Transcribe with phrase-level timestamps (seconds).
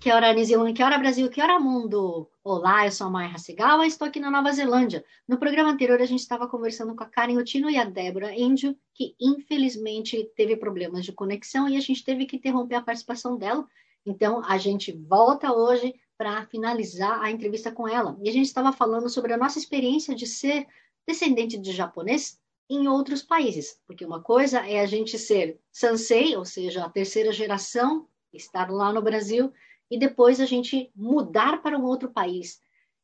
[0.00, 2.26] Que hora New Zealand, que hora Brasil, que hora mundo?
[2.42, 5.04] Olá, eu sou a Maia Hasegawa, estou aqui na Nova Zelândia.
[5.28, 8.74] No programa anterior a gente estava conversando com a Karen Otino e a Débora Índio,
[8.94, 13.68] que infelizmente teve problemas de conexão e a gente teve que interromper a participação dela.
[14.06, 18.16] Então a gente volta hoje para finalizar a entrevista com ela.
[18.22, 20.66] E a gente estava falando sobre a nossa experiência de ser
[21.06, 26.46] descendente de japonês em outros países, porque uma coisa é a gente ser sansei, ou
[26.46, 29.52] seja, a terceira geração, estar lá no Brasil,
[29.90, 32.60] e depois a gente mudar para um outro país.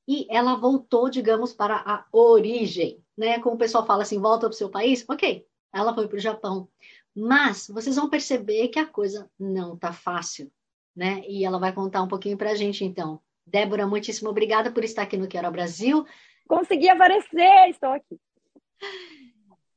[0.08, 3.40] E ela voltou, digamos, para a origem, né?
[3.40, 6.20] Como o pessoal fala assim, volta para o seu país, ok, ela foi para o
[6.20, 6.68] Japão.
[7.14, 10.50] Mas vocês vão perceber que a coisa não está fácil
[10.96, 11.22] né?
[11.28, 13.20] E ela vai contar um pouquinho para a gente, então.
[13.46, 16.04] Débora, muitíssimo obrigada por estar aqui no Quero Brasil.
[16.48, 18.18] Consegui aparecer, estou aqui.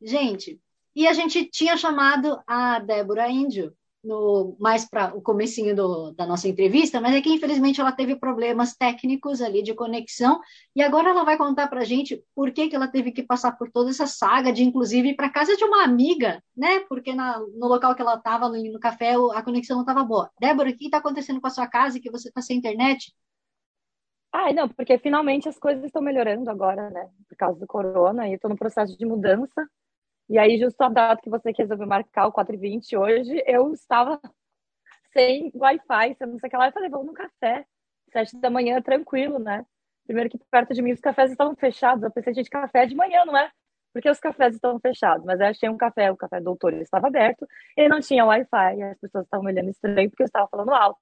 [0.02, 0.60] Gente,
[0.96, 6.26] e a gente tinha chamado a Débora Índio no, mais para o comecinho do, da
[6.26, 10.40] nossa entrevista, mas é que infelizmente ela teve problemas técnicos ali de conexão
[10.76, 13.54] e agora ela vai contar para a gente por que, que ela teve que passar
[13.54, 16.80] por toda essa saga de inclusive para casa de uma amiga, né?
[16.88, 20.30] Porque na, no local que ela estava no, no, café a conexão não estava boa.
[20.40, 23.14] Débora, o que está acontecendo com a sua casa que você está sem internet?
[24.32, 27.10] Ah, não, porque finalmente as coisas estão melhorando agora, né?
[27.28, 29.68] Por causa do corona, e estou no processo de mudança.
[30.30, 34.20] E aí, justo a data que você resolveu marcar, o 4h20 hoje, eu estava
[35.12, 36.68] sem Wi-Fi, sem não sei o que lá.
[36.68, 37.66] Eu falei, vamos no café,
[38.12, 39.66] sete da manhã, tranquilo, né?
[40.06, 42.04] Primeiro que perto de mim os cafés estavam fechados.
[42.04, 43.52] Eu pensei, gente, café é de manhã, não é?
[43.92, 45.26] Porque os cafés estão fechados.
[45.26, 48.78] Mas eu achei um café, o café doutor, ele estava aberto, ele não tinha Wi-Fi,
[48.78, 51.00] e as pessoas estavam me olhando estranho porque eu estava falando alto.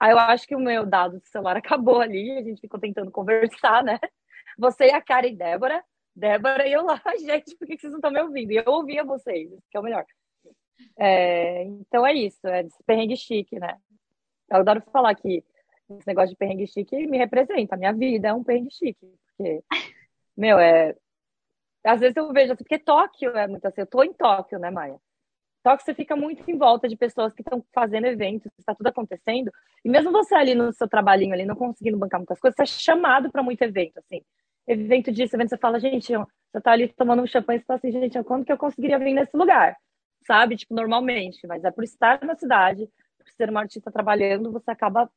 [0.00, 3.10] Aí eu acho que o meu dado do celular acabou ali, a gente ficou tentando
[3.12, 3.98] conversar, né?
[4.58, 5.84] Você e a Karen Débora,
[6.14, 8.52] Débora e eu lá, gente, por que vocês não estão me ouvindo?
[8.52, 10.04] E eu ouvia vocês, que é o melhor.
[10.98, 13.76] É, então é isso, é desse perrengue chique, né?
[14.50, 15.44] Eu adoro falar que
[15.90, 19.06] esse negócio de perrengue chique me representa, a minha vida é um perrengue chique,
[19.36, 19.62] porque,
[20.36, 20.94] meu, é.
[21.84, 24.70] Às vezes eu vejo assim, porque Tóquio é muito assim, eu tô em Tóquio, né,
[24.70, 24.98] Maia?
[25.62, 29.50] Tóquio você fica muito em volta de pessoas que estão fazendo eventos, está tudo acontecendo,
[29.84, 32.66] e mesmo você ali no seu trabalhinho ali, não conseguindo bancar muitas coisas, você é
[32.66, 34.22] chamado para muito evento, assim
[34.70, 37.90] evento disso, evento, você fala, gente, você tá ali tomando um champanhe você fala assim,
[37.92, 39.76] gente, quando que eu conseguiria vir nesse lugar?
[40.26, 40.56] Sabe?
[40.56, 41.46] Tipo, normalmente.
[41.46, 42.88] Mas é por estar na cidade,
[43.18, 45.10] por ser uma artista trabalhando, você acaba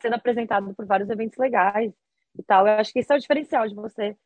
[0.00, 1.92] sendo apresentado por vários eventos legais
[2.36, 2.66] e tal.
[2.66, 4.16] Eu acho que isso é o diferencial de você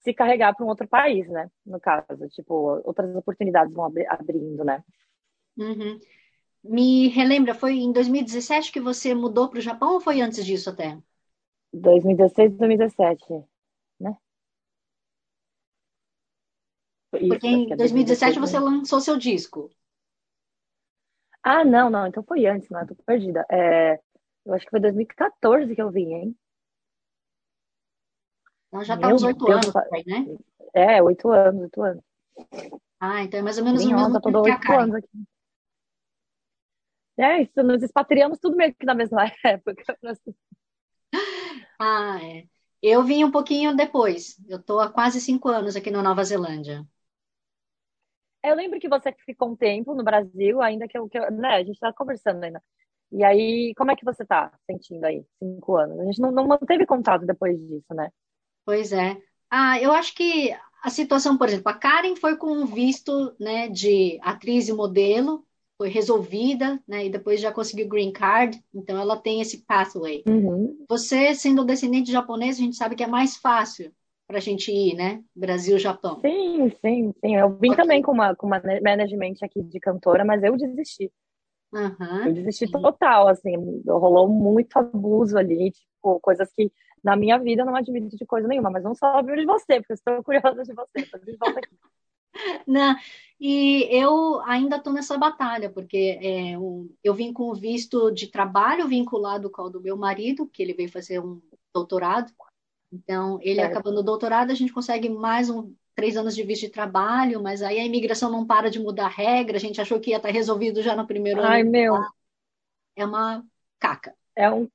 [0.00, 1.50] se carregar para um outro país, né?
[1.64, 4.82] No caso, tipo, outras oportunidades vão abrindo, né?
[5.56, 6.00] Uhum.
[6.64, 10.70] Me relembra, foi em 2017 que você mudou para o Japão ou foi antes disso
[10.70, 10.98] até?
[11.72, 13.24] 2016, 2017
[14.00, 14.16] né?
[17.14, 19.70] Isso, Porque em 2017 você lançou seu disco.
[21.42, 23.44] Ah, não, não, então foi antes, não, tô perdida.
[23.50, 23.98] É,
[24.44, 26.36] eu acho que foi 2014 que eu vim, hein?
[28.68, 29.74] Então já tá uns oito anos,
[30.06, 30.26] né?
[30.74, 32.04] É, oito anos, oito anos.
[33.00, 34.82] Ah, então é mais ou menos Bem o mesmo tempo que a Karen.
[34.82, 35.08] Anos aqui.
[37.18, 39.82] É, isso, nós expatriamos tudo meio que na mesma época.
[41.78, 42.44] Ah, é.
[42.82, 44.36] Eu vim um pouquinho depois.
[44.48, 46.86] Eu estou há quase cinco anos aqui na Nova Zelândia.
[48.42, 51.56] Eu lembro que você ficou um tempo no Brasil, ainda que eu, que eu né,
[51.56, 52.62] a gente está conversando ainda.
[53.12, 55.98] E aí, como é que você está sentindo aí, cinco anos?
[56.00, 58.10] A gente não, não manteve contato depois disso, né?
[58.64, 59.16] Pois é.
[59.50, 63.68] Ah, eu acho que a situação, por exemplo, a Karen foi com um visto né,
[63.68, 65.44] de atriz e modelo,
[65.76, 67.06] foi resolvida, né?
[67.06, 70.22] E depois já conseguiu green card, então ela tem esse pathway.
[70.28, 70.84] Uhum.
[70.88, 73.92] Você, sendo descendente japonês, a gente sabe que é mais fácil
[74.30, 75.24] para a gente ir, né?
[75.34, 76.20] Brasil, Japão.
[76.20, 77.34] Sim, sim, sim.
[77.34, 77.82] Eu vim okay.
[77.82, 81.10] também com uma, com uma management aqui de cantora, mas eu desisti.
[81.72, 82.72] Uhum, eu desisti sim.
[82.72, 83.56] total, assim,
[83.88, 86.70] rolou muito abuso ali, tipo, coisas que
[87.02, 89.92] na minha vida não admito de coisa nenhuma, mas não só ouvir de você, porque
[89.92, 91.76] eu estou curiosa de você, estou de volta aqui.
[92.64, 92.94] Não,
[93.40, 96.52] e eu ainda estou nessa batalha, porque é,
[97.02, 100.72] eu vim com o visto de trabalho vinculado com o do meu marido, que ele
[100.72, 101.42] veio fazer um
[101.74, 102.32] doutorado.
[102.92, 103.64] Então, ele é.
[103.64, 107.62] acabando o doutorado, a gente consegue mais um, três anos de visto de trabalho, mas
[107.62, 110.30] aí a imigração não para de mudar a regra, a gente achou que ia estar
[110.30, 111.70] resolvido já no primeiro Ai, ano.
[111.70, 111.94] meu.
[112.96, 113.44] é uma
[113.78, 114.14] caca.
[114.34, 114.68] É um.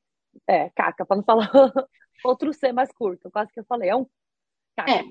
[0.47, 1.49] É, caca, para não falar
[2.23, 3.89] outro C mais curto, quase que eu falei.
[3.89, 4.05] É um
[4.75, 4.91] caca.
[4.91, 5.03] É,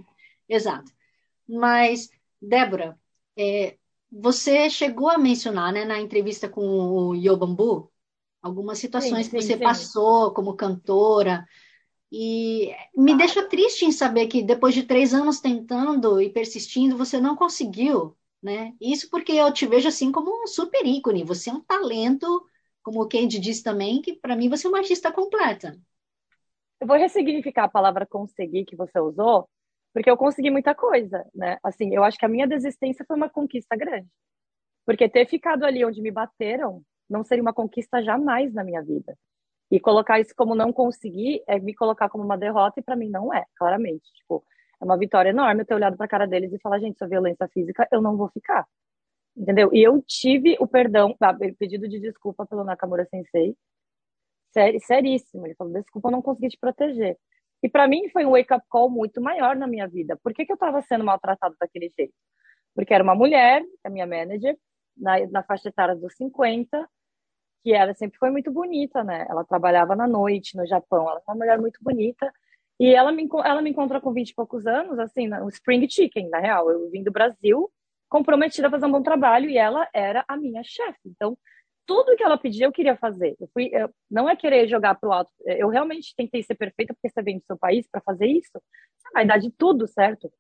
[0.49, 0.91] exato.
[1.49, 2.09] Mas,
[2.41, 2.99] Débora,
[3.37, 3.77] é,
[4.11, 7.93] você chegou a mencionar, né, na entrevista com o Yobambu,
[8.41, 9.63] algumas situações sim, que você sim.
[9.63, 11.47] passou como cantora.
[12.17, 13.17] E me ah.
[13.17, 18.17] deixa triste em saber que depois de três anos tentando e persistindo, você não conseguiu,
[18.41, 18.73] né?
[18.81, 21.25] Isso porque eu te vejo assim como um super ícone.
[21.25, 22.49] Você é um talento,
[22.85, 25.77] como o Kendi disse também, que para mim você é uma artista completa.
[26.81, 29.49] Eu vou ressignificar a palavra conseguir que você usou,
[29.93, 31.59] porque eu consegui muita coisa, né?
[31.65, 34.07] Assim, eu acho que a minha desistência foi uma conquista grande.
[34.87, 39.19] Porque ter ficado ali onde me bateram não seria uma conquista jamais na minha vida.
[39.75, 43.11] E colocar isso como não conseguir é me colocar como uma derrota, e para mim
[43.11, 44.05] não é, claramente.
[44.15, 44.45] Tipo,
[44.81, 47.09] é uma vitória enorme eu ter olhado para a cara deles e falar, gente, é
[47.09, 48.65] violência física, eu não vou ficar.
[49.37, 49.71] Entendeu?
[49.73, 53.57] E eu tive o perdão, tá, pedido de desculpa pelo Nakamura Sensei,
[54.53, 55.45] sério, seríssimo.
[55.45, 57.19] Ele falou, desculpa, eu não consegui te proteger.
[57.61, 60.17] E para mim foi um wake-up call muito maior na minha vida.
[60.23, 62.15] Por que, que eu estava sendo maltratada daquele jeito?
[62.77, 64.57] Porque era uma mulher, a minha manager,
[64.97, 66.89] na, na faixa etária dos 50,
[67.65, 69.27] que ela sempre foi muito bonita, né?
[69.29, 72.31] Ela trabalhava na noite no Japão, ela é uma mulher muito bonita.
[72.79, 76.29] E ela me, ela me encontrou com 20 e poucos anos, assim, no Spring Chicken,
[76.29, 76.71] na real.
[76.71, 77.73] Eu vim do Brasil,
[78.09, 81.01] comprometida a fazer um bom trabalho, e ela era a minha chefe.
[81.07, 81.39] Então,
[81.87, 83.35] tudo que ela pedia, eu queria fazer.
[83.41, 85.33] Eu fui, eu, não é querer jogar pro alto.
[85.47, 88.53] Eu realmente tentei ser perfeita, porque você vem do seu país para fazer isso.
[88.99, 90.31] Você vai dar de tudo, certo?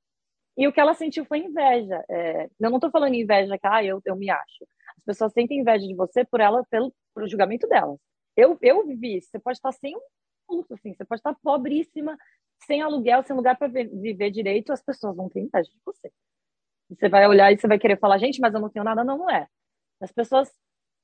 [0.58, 2.04] E o que ela sentiu foi inveja.
[2.10, 4.64] É, eu não estou falando inveja que, ah, eu, eu me acho.
[4.98, 7.98] As pessoas sentem inveja de você por ela, pelo, pelo julgamento delas.
[8.36, 9.30] Eu, eu vivi isso.
[9.30, 10.00] Você pode estar sem um
[10.46, 10.92] puto, assim.
[10.92, 12.18] Você pode estar pobríssima,
[12.66, 14.72] sem aluguel, sem lugar para viver direito.
[14.72, 16.10] As pessoas vão ter inveja de você.
[16.90, 19.04] Você vai olhar e você vai querer falar, gente, mas eu não tenho nada.
[19.04, 19.46] Não, não é.
[20.00, 20.52] As pessoas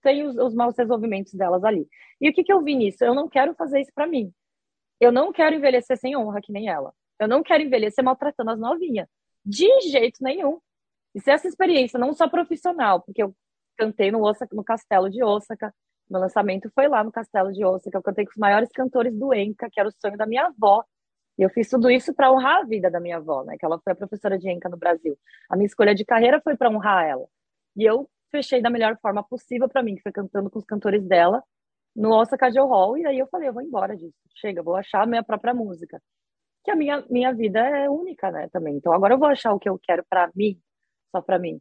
[0.03, 1.89] têm os, os maus resolvimentos delas ali.
[2.21, 3.05] E o que, que eu vi nisso?
[3.05, 4.33] Eu não quero fazer isso para mim.
[5.01, 6.93] Eu não quero envelhecer sem honra, que nem ela.
[7.19, 9.09] Eu não quero envelhecer maltratando as novinhas.
[9.45, 10.61] De jeito nenhum.
[11.15, 13.35] E se essa experiência, não só profissional, porque eu
[13.77, 15.75] cantei no, Osaka, no Castelo de Osaka.
[16.11, 17.97] Meu lançamento foi lá no Castelo de Osaka.
[17.97, 20.85] Eu cantei com os maiores cantores do Enca, que era o sonho da minha avó.
[21.39, 23.57] E eu fiz tudo isso para honrar a vida da minha avó, né?
[23.59, 25.17] Que ela foi a professora de Enca no Brasil.
[25.49, 27.27] A minha escolha de carreira foi para honrar ela.
[27.77, 31.03] E eu fechei da melhor forma possível para mim, que foi cantando com os cantores
[31.07, 31.43] dela
[31.95, 32.99] no Osaka Joe Hall.
[32.99, 34.15] E aí eu falei, eu vou embora disso.
[34.37, 36.03] Chega, vou achar a minha própria música.
[36.65, 38.49] Que a minha, minha vida é única, né?
[38.53, 38.77] Também.
[38.77, 40.61] Então agora eu vou achar o que eu quero para mim,
[41.15, 41.61] só para mim.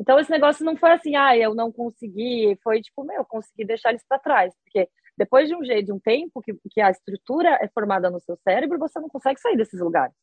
[0.00, 3.66] Então, esse negócio não foi assim, ah, eu não consegui, foi tipo, meu, eu consegui
[3.66, 6.90] deixar eles para trás, porque depois de um jeito, de um tempo que, que a
[6.90, 10.14] estrutura é formada no seu cérebro, você não consegue sair desses lugares.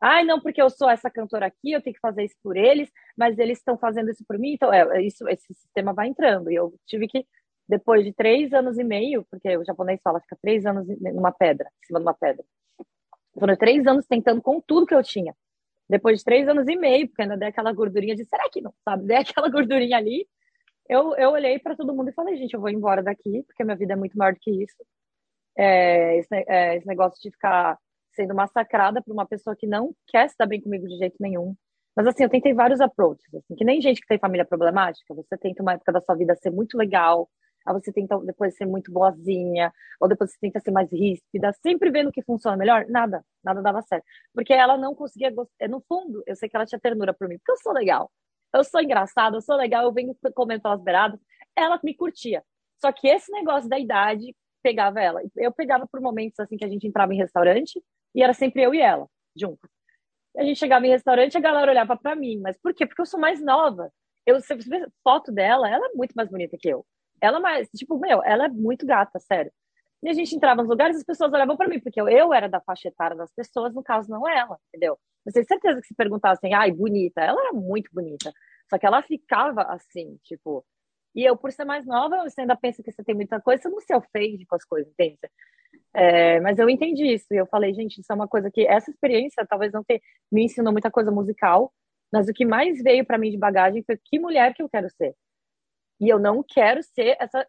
[0.00, 2.90] Ai, não, porque eu sou essa cantora aqui, eu tenho que fazer isso por eles,
[3.16, 6.50] mas eles estão fazendo isso por mim, então é, é, isso, esse sistema vai entrando.
[6.50, 7.26] E eu tive que,
[7.68, 11.68] depois de três anos e meio, porque o japonês fala, fica três anos numa pedra,
[11.82, 12.44] em cima de uma pedra.
[13.38, 15.34] Foram três anos tentando com tudo que eu tinha
[15.88, 18.74] depois de três anos e meio, porque ainda dei aquela gordurinha de será que não,
[18.84, 19.04] sabe?
[19.06, 20.26] Dei aquela gordurinha ali.
[20.88, 23.76] Eu, eu olhei para todo mundo e falei, gente, eu vou embora daqui, porque minha
[23.76, 24.76] vida é muito maior do que isso.
[25.56, 27.78] É, esse, é, esse negócio de ficar
[28.14, 31.54] sendo massacrada por uma pessoa que não quer se dar bem comigo de jeito nenhum.
[31.94, 35.36] Mas assim, eu tentei vários approaches, assim, que nem gente que tem família problemática, você
[35.38, 37.28] tenta uma época da sua vida ser muito legal,
[37.66, 41.90] aí você tenta depois ser muito boazinha, ou depois você tenta ser mais ríspida, sempre
[41.90, 44.04] vendo o que funciona melhor, nada, nada dava certo.
[44.34, 47.28] Porque ela não conseguia gostar, é, no fundo, eu sei que ela tinha ternura por
[47.28, 48.10] mim, porque eu sou legal,
[48.54, 51.20] eu sou engraçada, eu sou legal, eu venho comendo pelas beiradas,
[51.56, 52.42] ela me curtia.
[52.80, 55.22] Só que esse negócio da idade pegava ela.
[55.36, 57.82] Eu pegava por momentos assim que a gente entrava em restaurante
[58.14, 59.70] e era sempre eu e ela, juntas.
[60.36, 62.86] A gente chegava em restaurante a galera olhava para mim, mas por quê?
[62.86, 63.90] Porque eu sou mais nova.
[64.26, 66.84] Eu, se você vê foto dela, ela é muito mais bonita que eu.
[67.20, 69.52] Ela mais, tipo, meu, ela é muito gata, sério.
[70.02, 72.32] E a gente entrava nos lugares e as pessoas olhavam para mim, porque eu, eu
[72.32, 74.98] era da faixa etária das pessoas, no caso, não ela, entendeu?
[75.24, 78.32] Eu tenho certeza que se perguntassem, ai, bonita, ela era muito bonita.
[78.70, 80.64] Só que ela ficava assim, tipo.
[81.14, 83.68] E eu, por ser mais nova, você ainda pensa que você tem muita coisa, você
[83.70, 85.18] não se ofende com as coisas, entende?
[85.94, 88.90] É, mas eu entendi isso e eu falei, gente, isso é uma coisa que essa
[88.90, 91.72] experiência talvez não ter, me ensinou muita coisa musical,
[92.12, 94.88] mas o que mais veio para mim de bagagem foi que mulher que eu quero
[94.90, 95.14] ser.
[96.00, 97.46] E eu não quero ser essa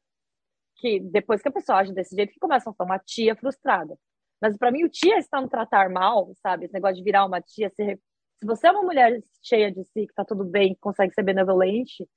[0.77, 3.97] que depois que a pessoa age desse jeito que começa a ser uma tia frustrada.
[4.41, 6.65] Mas para mim o tia está no tratar mal, sabe?
[6.65, 10.07] Esse negócio de virar uma tia, se, se você é uma mulher cheia de si,
[10.07, 12.07] que tá tudo bem, que consegue ser benevolente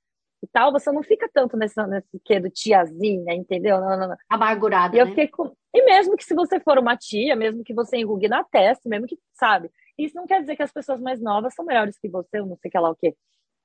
[0.43, 3.79] e tal, você não fica tanto nesse, nesse que do tiazinha, entendeu?
[3.79, 4.17] Não, não, não.
[4.29, 4.95] Amargurada.
[4.95, 5.11] E eu né?
[5.11, 5.55] fiquei com...
[5.73, 9.07] E mesmo que se você for uma tia, mesmo que você enrugue na testa, mesmo
[9.07, 9.71] que, sabe?
[9.97, 12.57] Isso não quer dizer que as pessoas mais novas são melhores que você, eu não
[12.57, 13.15] sei que lá o quê.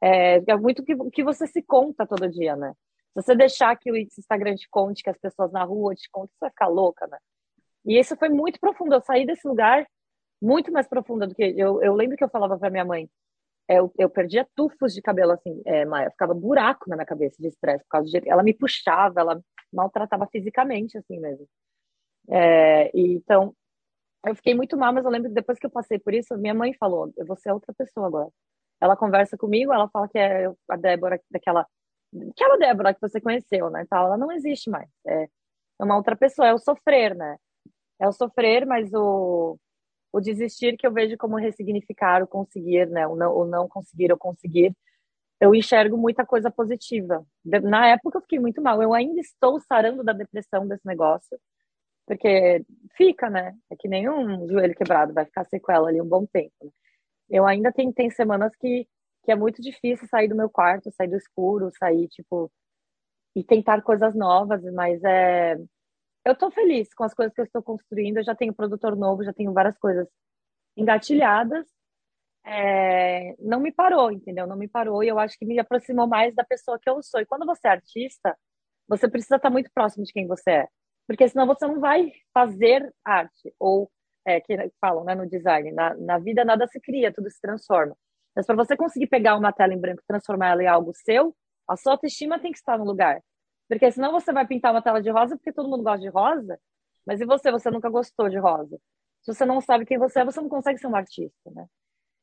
[0.02, 2.72] É, é muito que, que você se conta todo dia, né?
[3.12, 6.28] Se você deixar que o Instagram te conte, que as pessoas na rua te contam,
[6.34, 7.18] você vai ficar louca, né?
[7.86, 8.94] E isso foi muito profundo.
[8.94, 9.86] Eu saí desse lugar
[10.40, 11.82] muito mais profunda do que eu.
[11.82, 13.08] Eu lembro que eu falava para minha mãe,
[13.68, 17.36] é, eu, eu perdia tufos de cabelo assim, é, Maia, ficava buraco na minha cabeça
[17.40, 19.40] de estresse por causa de ela me puxava, ela
[19.72, 21.46] maltratava fisicamente assim mesmo.
[22.30, 23.54] É, e, então
[24.26, 26.54] eu fiquei muito mal, mas eu lembro que depois que eu passei por isso, minha
[26.54, 28.30] mãe falou, vou ser outra pessoa agora.
[28.80, 31.66] Ela conversa comigo, ela fala que é a Débora daquela
[32.30, 33.86] aquela Débora que você conheceu, né?
[33.90, 34.88] Tal, ela não existe mais.
[35.06, 37.36] É, é uma outra pessoa, é o sofrer, né?
[38.00, 39.58] É o sofrer, mas o
[40.12, 43.06] o desistir que eu vejo como ressignificar o conseguir, né?
[43.06, 44.74] O não, o não conseguir ou conseguir.
[45.40, 47.26] Eu enxergo muita coisa positiva.
[47.44, 48.82] Na época eu fiquei muito mal.
[48.82, 51.38] Eu ainda estou sarando da depressão desse negócio.
[52.06, 52.64] Porque
[52.96, 53.54] fica, né?
[53.70, 56.72] É que nem um joelho quebrado, vai ficar sequela ali um bom tempo.
[57.30, 58.86] Eu ainda tenho tem semanas que,
[59.24, 62.50] que é muito difícil sair do meu quarto, sair do escuro, sair, tipo,
[63.34, 65.56] e tentar coisas novas, mas é
[66.26, 68.18] eu estou feliz com as coisas que eu estou construindo.
[68.18, 70.08] Eu já tenho produtor novo, já tenho várias coisas
[70.76, 71.66] engatilhadas.
[72.44, 74.46] É, não me parou, entendeu?
[74.46, 77.20] Não me parou e eu acho que me aproximou mais da pessoa que eu sou.
[77.20, 78.36] E quando você é artista,
[78.88, 80.68] você precisa estar muito próximo de quem você é,
[81.06, 83.90] porque senão você não vai fazer arte ou
[84.26, 85.72] é, que falam, né, no design.
[85.72, 87.96] Na, na vida nada se cria, tudo se transforma.
[88.34, 91.34] Mas para você conseguir pegar uma tela em branco e transformar ela em algo seu,
[91.68, 93.22] a sua autoestima tem que estar no lugar.
[93.68, 96.58] Porque senão você vai pintar uma tela de rosa porque todo mundo gosta de rosa,
[97.06, 97.50] mas e você?
[97.50, 98.78] Você nunca gostou de rosa.
[99.22, 101.66] Se você não sabe quem você é, você não consegue ser um artista, né?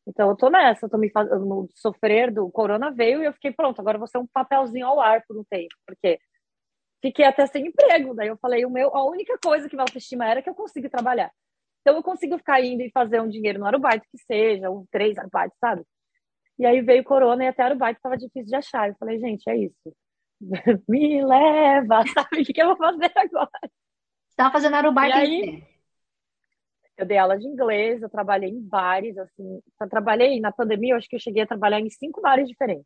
[0.05, 3.51] Então eu tô nessa, eu tô me fazendo sofrer do corona veio e eu fiquei
[3.51, 6.19] pronto, agora vou ser um papelzinho ao ar por um tempo, porque
[7.01, 10.25] fiquei até sem emprego, daí eu falei, o meu, a única coisa que me autoestima
[10.29, 11.31] era que eu consigo trabalhar.
[11.83, 15.17] Então eu consigo ficar indo e fazer um dinheiro no arubaito que seja, um três
[15.17, 15.83] arbaitos, sabe?
[16.57, 18.87] E aí veio corona e até arubaito tava difícil de achar.
[18.87, 19.95] Eu falei, gente, é isso.
[20.87, 22.41] me leva, sabe?
[22.41, 23.49] O que, eu vou fazer agora?
[23.61, 23.69] Você
[24.29, 25.61] estava fazendo aerobar aí,
[26.97, 30.97] eu dei aula de inglês, eu trabalhei em bares, assim, eu trabalhei na pandemia, eu
[30.97, 32.85] acho que eu cheguei a trabalhar em cinco bares diferentes.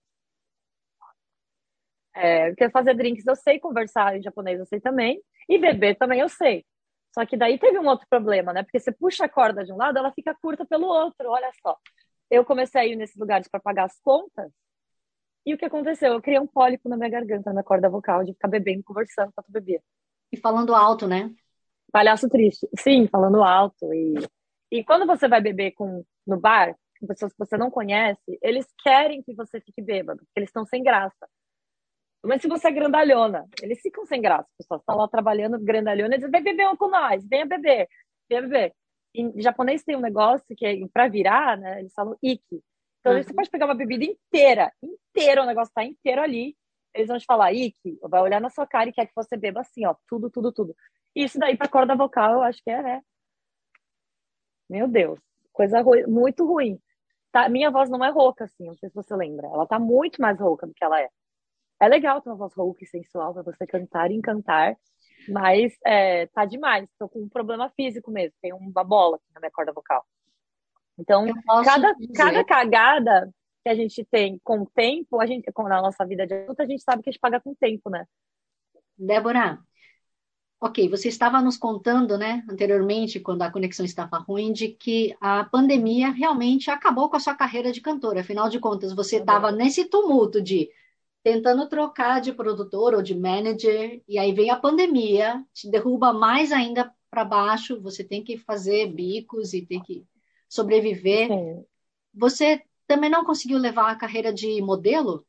[2.15, 6.19] É, porque fazer drinks eu sei, conversar em japonês eu sei também, e beber também
[6.19, 6.65] eu sei.
[7.13, 8.63] Só que daí teve um outro problema, né?
[8.63, 11.77] Porque você puxa a corda de um lado, ela fica curta pelo outro, olha só.
[12.29, 14.51] Eu comecei a ir nesses lugares para pagar as contas,
[15.47, 16.11] e o que aconteceu?
[16.11, 19.49] Eu criei um pólipo na minha garganta, na corda vocal, de ficar bebendo, conversando enquanto
[19.49, 19.81] bebia.
[20.29, 21.33] E falando alto, né?
[21.89, 22.67] Palhaço triste.
[22.77, 23.93] Sim, falando alto.
[23.93, 24.15] E,
[24.69, 28.67] e quando você vai beber com, no bar, com pessoas que você não conhece, eles
[28.83, 31.29] querem que você fique bêbado, porque eles estão sem graça.
[32.23, 34.47] Mas se você é grandalhona, eles ficam sem graça.
[34.51, 37.87] As pessoas estão lá trabalhando grandalhona e dizem, vem beber com nós, venha beber,
[38.29, 38.73] venha beber.
[39.15, 41.79] Em japonês tem um negócio que é para virar, né?
[41.79, 42.61] Eles falam iki,
[43.07, 43.23] então, uhum.
[43.23, 46.57] você pode pegar uma bebida inteira, inteira, o negócio tá inteiro ali.
[46.93, 49.61] Eles vão te falar, Ike, vai olhar na sua cara e quer que você beba
[49.61, 50.75] assim, ó, tudo, tudo, tudo.
[51.15, 53.01] E isso daí pra corda vocal, eu acho que é, né?
[54.69, 55.19] Meu Deus,
[55.53, 56.79] coisa ruim, muito ruim.
[57.31, 59.47] Tá, minha voz não é rouca, assim, não sei se você lembra.
[59.47, 61.09] Ela tá muito mais rouca do que ela é.
[61.79, 64.75] É legal ter uma voz rouca e sensual pra você cantar e encantar,
[65.29, 66.87] mas é, tá demais.
[66.97, 68.35] Tô com um problema físico mesmo.
[68.41, 70.05] Tem uma bola aqui na minha corda vocal.
[70.97, 71.27] Então,
[71.63, 73.31] cada, cada cagada
[73.63, 76.63] que a gente tem com o tempo, a gente, com a nossa vida de adulta,
[76.63, 78.05] a gente sabe que a gente paga com o tempo, né?
[78.97, 79.59] Débora,
[80.59, 85.43] ok, você estava nos contando, né, anteriormente, quando a conexão estava ruim, de que a
[85.43, 88.21] pandemia realmente acabou com a sua carreira de cantora.
[88.21, 90.69] Afinal de contas, você estava nesse tumulto de
[91.27, 96.53] tentando trocar de produtor ou de manager, e aí vem a pandemia, te derruba mais
[96.53, 100.05] ainda para baixo, você tem que fazer bicos e tem que
[100.47, 101.27] sobreviver.
[101.27, 101.65] Sim.
[102.13, 105.27] Você também não conseguiu levar a carreira de modelo?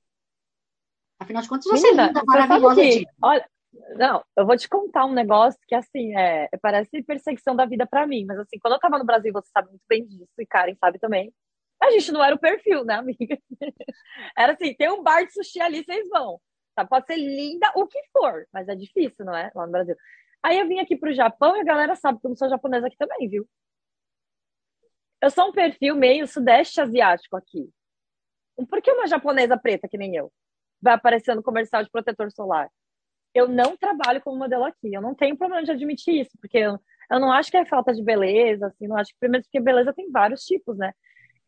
[1.19, 2.81] Afinal de contas, você Menina, é linda, maravilhosa.
[2.81, 3.50] Que, olha,
[3.97, 8.07] não, eu vou te contar um negócio que, assim, é, parece perseguição da vida para
[8.07, 8.25] mim.
[8.25, 11.00] Mas, assim, quando eu tava no Brasil, você sabe muito bem disso, e Karen sabe
[11.00, 11.35] também.
[11.80, 13.38] A gente não era o perfil, né, amiga?
[14.37, 16.40] Era assim, tem um bar de sushi ali, vocês vão.
[16.75, 16.85] Tá?
[16.85, 19.50] Pode ser linda, o que for, mas é difícil, não é?
[19.54, 19.97] Lá no Brasil.
[20.42, 22.87] Aí eu vim aqui pro Japão e a galera sabe que eu não sou japonesa
[22.87, 23.49] aqui também, viu?
[25.20, 27.68] Eu sou um perfil meio sudeste asiático aqui.
[28.68, 30.32] Por que uma japonesa preta, que nem eu,
[30.80, 32.68] vai aparecer no comercial de protetor solar?
[33.35, 34.92] Eu não trabalho como modelo aqui.
[34.92, 36.78] Eu não tenho problema de admitir isso, porque eu,
[37.11, 39.92] eu não acho que é falta de beleza, assim, não acho que, primeiro, porque beleza
[39.92, 40.92] tem vários tipos, né?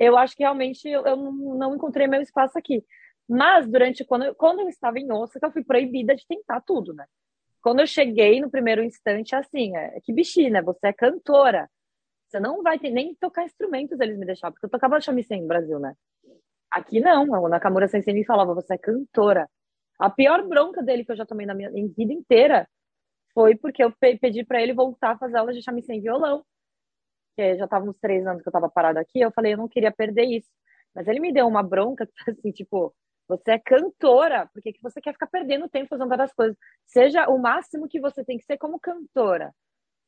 [0.00, 2.84] Eu acho que realmente eu, não encontrei meu espaço aqui.
[3.28, 6.92] Mas, durante, quando eu, quando eu estava em Osaka, eu fui proibida de tentar tudo,
[6.92, 7.06] né?
[7.62, 10.62] Quando eu cheguei no primeiro instante, assim, é, que bichinha, né?
[10.62, 11.68] Você é cantora
[12.30, 15.48] você não vai ter nem tocar instrumentos eles me deixavam, porque eu tocava shamisen no
[15.48, 15.96] Brasil, né?
[16.70, 19.50] Aqui não, o Nakamura Sensei me falava, você é cantora.
[19.98, 22.68] A pior bronca dele que eu já tomei na minha vida inteira
[23.34, 26.44] foi porque eu pedi para ele voltar a fazer aula de chame sem violão.
[27.40, 29.66] Que já tava uns três anos que eu tava parada aqui, eu falei, eu não
[29.66, 30.50] queria perder isso.
[30.94, 32.94] Mas ele me deu uma bronca, assim, tipo,
[33.26, 36.54] você é cantora, por que, que você quer ficar perdendo tempo fazendo várias coisas?
[36.84, 39.54] Seja o máximo que você tem que ser como cantora.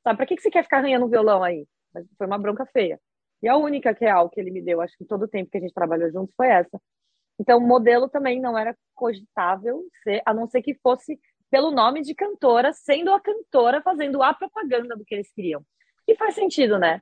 [0.02, 1.66] Sabe, pra que, que você quer ficar arranhando violão aí?
[1.94, 3.00] Mas foi uma bronca feia.
[3.42, 5.60] E a única real que ele me deu, acho que todo o tempo que a
[5.62, 6.78] gente trabalhou juntos, foi essa.
[7.40, 11.18] Então, modelo também não era cogitável ser, a não ser que fosse
[11.50, 15.64] pelo nome de cantora, sendo a cantora fazendo a propaganda do que eles queriam.
[16.06, 17.00] E faz sentido, né?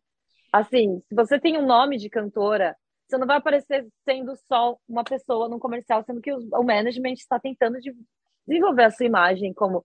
[0.53, 2.77] Assim, se você tem um nome de cantora,
[3.09, 7.39] você não vai aparecer sendo só uma pessoa num comercial, sendo que o management está
[7.39, 7.79] tentando
[8.47, 9.85] desenvolver a sua imagem como.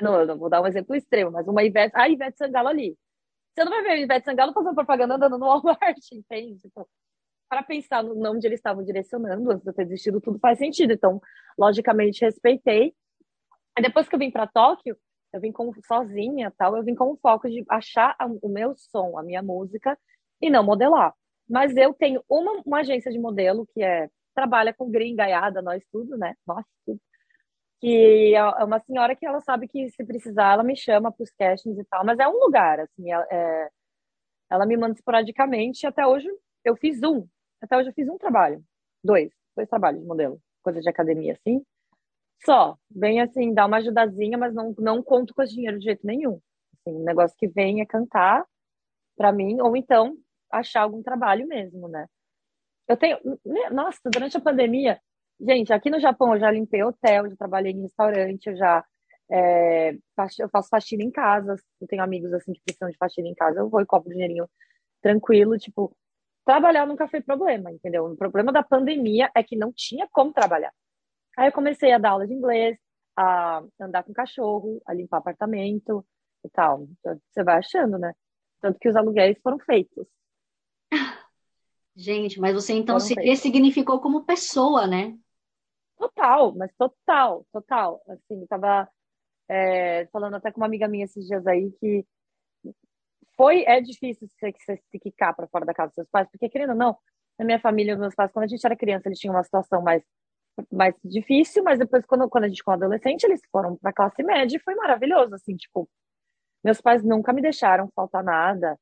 [0.00, 2.96] Não, não vou dar um exemplo extremo, mas uma Ivete, a Ivete Sangalo ali.
[3.54, 6.58] Você não vai ver a Ivete Sangalo fazendo propaganda andando no Walmart, entende?
[6.60, 6.86] Tipo,
[7.48, 10.92] para pensar no onde eles estavam direcionando antes de eu ter desistido, tudo faz sentido.
[10.92, 11.20] Então,
[11.58, 12.94] logicamente, respeitei.
[13.78, 14.96] E depois que eu vim para Tóquio,
[15.36, 19.18] eu vim com, sozinha, tal, eu vim com o foco de achar o meu som,
[19.18, 19.98] a minha música,
[20.40, 21.14] e não modelar.
[21.48, 26.16] Mas eu tenho uma, uma agência de modelo que é trabalha com gringaiada, nós tudo,
[26.16, 26.34] né?
[26.46, 27.00] Nós tudo.
[27.80, 31.22] Que é, é uma senhora que ela sabe que se precisar, ela me chama para
[31.24, 33.68] os castings e tal, mas é um lugar, assim, é, é,
[34.50, 36.28] ela me manda esporadicamente, até hoje
[36.64, 37.26] eu fiz um,
[37.60, 38.62] até hoje eu fiz um trabalho,
[39.04, 41.62] dois, dois trabalhos de modelo, coisa de academia, assim.
[42.44, 46.06] Só, vem assim, dá uma ajudazinha, mas não, não conto com esse dinheiro de jeito
[46.06, 46.40] nenhum.
[46.74, 48.44] Assim, o negócio que vem é cantar
[49.16, 50.16] para mim, ou então
[50.50, 52.06] achar algum trabalho mesmo, né?
[52.88, 55.00] Eu tenho, né, nossa, durante a pandemia,
[55.40, 58.84] gente, aqui no Japão eu já limpei hotel, já trabalhei em restaurante, eu já
[59.30, 59.92] é,
[60.38, 63.60] eu faço faxina em casa, eu tenho amigos assim que precisam de faxina em casa,
[63.60, 64.48] eu vou e compro dinheirinho
[65.02, 65.96] tranquilo, tipo,
[66.44, 68.06] trabalhar nunca foi problema, entendeu?
[68.06, 70.72] O problema da pandemia é que não tinha como trabalhar.
[71.36, 72.78] Aí eu comecei a dar aula de inglês,
[73.16, 76.04] a andar com cachorro, a limpar apartamento
[76.44, 76.86] e tal.
[76.98, 78.12] Então, você vai achando, né?
[78.60, 80.06] Tanto que os aluguéis foram feitos.
[81.94, 85.16] Gente, mas você então se ressignificou como pessoa, né?
[85.96, 88.02] Total, mas total, total.
[88.06, 88.88] Assim, tava
[89.48, 92.06] é, falando até com uma amiga minha esses dias aí que
[93.36, 96.48] foi, é difícil você, você se quicar para fora da casa dos seus pais, porque
[96.48, 96.96] querendo ou não,
[97.38, 99.82] na minha família, os meus pais, quando a gente era criança, eles tinham uma situação
[99.82, 100.02] mais,
[100.72, 104.56] mais difícil, mas depois, quando, quando a gente ficou adolescente, eles foram para classe média
[104.56, 105.88] e foi maravilhoso, assim, tipo,
[106.64, 108.78] meus pais nunca me deixaram faltar nada.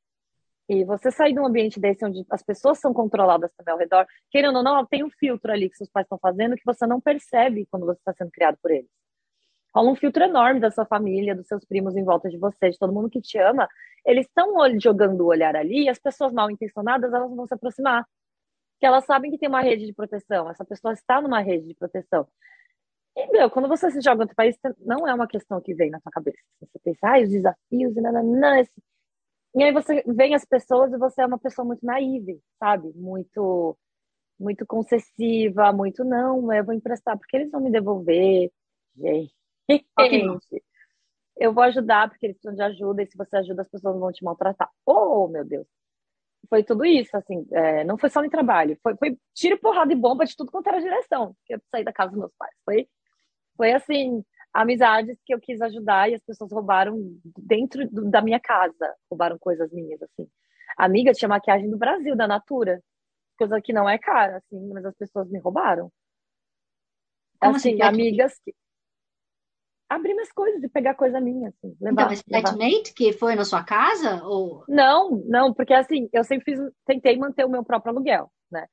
[0.67, 4.07] E você sair de um ambiente desse onde as pessoas são controladas também ao redor,
[4.31, 6.99] querendo ou não, tem um filtro ali que seus pais estão fazendo que você não
[7.01, 8.89] percebe quando você está sendo criado por eles
[9.75, 12.79] rola um filtro enorme da sua família, dos seus primos em volta de você, de
[12.79, 13.67] todo mundo que te ama.
[14.05, 18.07] Eles estão jogando o olhar ali e as pessoas mal intencionadas elas vão se aproximar.
[18.85, 22.27] Elas sabem que tem uma rede de proteção, essa pessoa está numa rede de proteção.
[23.17, 25.89] E, meu, quando você se joga em outro país, não é uma questão que vem
[25.89, 26.37] na sua cabeça.
[26.59, 28.61] Você pensa, ah, os desafios, e nananã.
[29.55, 32.91] E aí você vem as pessoas e você é uma pessoa muito naive, sabe?
[32.93, 33.77] Muito,
[34.37, 38.51] muito concessiva, muito, não, eu vou emprestar porque eles vão me devolver.
[38.97, 39.33] Gente,
[39.99, 40.63] Gente,
[41.37, 44.11] eu vou ajudar porque eles precisam de ajuda e se você ajuda as pessoas vão
[44.11, 44.69] te maltratar.
[44.85, 45.67] Oh, meu Deus.
[46.49, 49.95] Foi tudo isso, assim, é, não foi só no trabalho, foi, foi tiro, porrada e
[49.95, 52.53] bomba de tudo quanto era direção, que eu saí da casa dos meus pais.
[52.63, 52.87] Foi,
[53.55, 56.97] foi assim, amizades que eu quis ajudar e as pessoas roubaram
[57.37, 60.27] dentro do, da minha casa, roubaram coisas minhas, assim.
[60.77, 62.81] Amiga tinha maquiagem do Brasil, da Natura,
[63.37, 65.91] coisa que não é cara, assim, mas as pessoas me roubaram.
[67.39, 68.53] Como assim, assim amigas que
[69.89, 71.75] abrir minhas coisas e pegar coisa minha, assim.
[71.79, 74.23] Levar, então, esse flatmate que foi na sua casa?
[74.23, 74.63] Ou...
[74.67, 78.67] Não, não, porque assim, eu sempre fiz, tentei manter o meu próprio aluguel, né?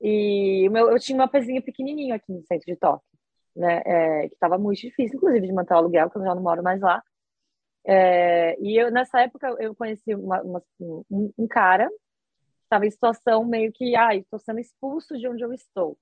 [0.00, 3.06] E o meu, eu tinha uma pezinha pequenininho aqui no centro de Tóquio,
[3.54, 3.82] né?
[3.84, 6.62] É, que estava muito difícil, inclusive, de manter o aluguel, porque eu já não moro
[6.62, 7.02] mais lá.
[7.84, 12.90] É, e eu, nessa época, eu conheci uma, uma, um, um, cara que estava em
[12.90, 15.96] situação meio que, ai, ah, estou sendo expulso de onde eu estou.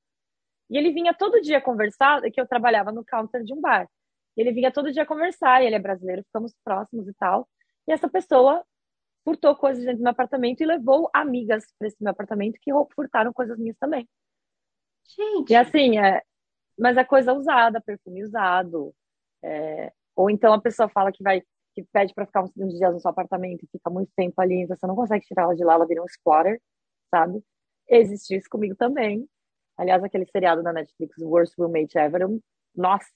[0.71, 3.89] E ele vinha todo dia conversar, que eu trabalhava no counter de um bar.
[4.41, 7.49] Ele vinha todo dia conversar, e ele é brasileiro, ficamos próximos e tal.
[7.87, 8.65] E essa pessoa
[9.25, 13.33] furtou coisas dentro do meu apartamento e levou amigas para esse meu apartamento que furtaram
[13.33, 14.09] coisas minhas também.
[15.05, 15.53] Gente.
[15.53, 16.23] E assim, é,
[16.79, 18.95] mas é coisa usada, perfume usado.
[19.43, 21.43] É, ou então a pessoa fala que vai,
[21.75, 24.77] que pede para ficar uns dias no seu apartamento e fica muito tempo ali, então
[24.77, 26.61] você não consegue tirar ela de lá, ela vira um squatter,
[27.11, 27.43] sabe?
[27.89, 29.29] Existe isso comigo também.
[29.77, 32.41] Aliás, aquele seriado da Netflix, Worst Roommate Ever, eu,
[32.75, 33.09] nossa,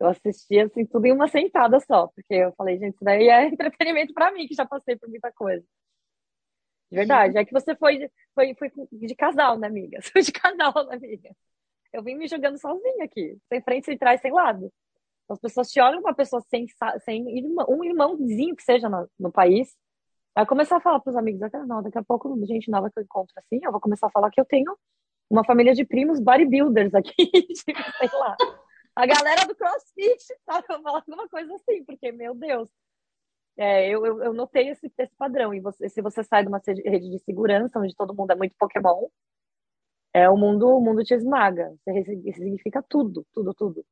[0.00, 3.46] eu assisti assim tudo em uma sentada só, porque eu falei, gente, isso daí é
[3.48, 5.64] entretenimento para mim, que já passei por muita coisa.
[6.90, 7.38] De verdade.
[7.38, 9.98] É que você foi, foi, foi de casal, né, amiga?
[10.12, 11.30] Foi de casal, né, amiga?
[11.92, 14.72] Eu vim me jogando sozinha aqui, sem frente, sem trás, sem lado.
[15.28, 16.66] As pessoas te olham uma pessoa sem,
[17.04, 17.24] sem
[17.68, 19.74] um irmãozinho que seja no, no país.
[20.36, 23.04] Aí começar a falar para os amigos, não, daqui a pouco, gente nova que eu
[23.04, 24.76] encontro assim, eu vou começar a falar que eu tenho
[25.30, 28.36] uma família de primos bodybuilders aqui, tipo, sei lá.
[28.96, 30.66] A galera do CrossFit, sabe?
[30.70, 32.68] Eu falar alguma coisa assim, porque, meu Deus.
[33.56, 35.54] É, eu, eu, eu, notei esse, esse padrão.
[35.54, 38.56] E você, se você sai de uma rede de segurança, onde todo mundo é muito
[38.58, 39.08] Pokémon,
[40.12, 41.74] é o mundo, o mundo te esmaga.
[41.84, 43.84] Você ressignifica tudo, tudo, tudo.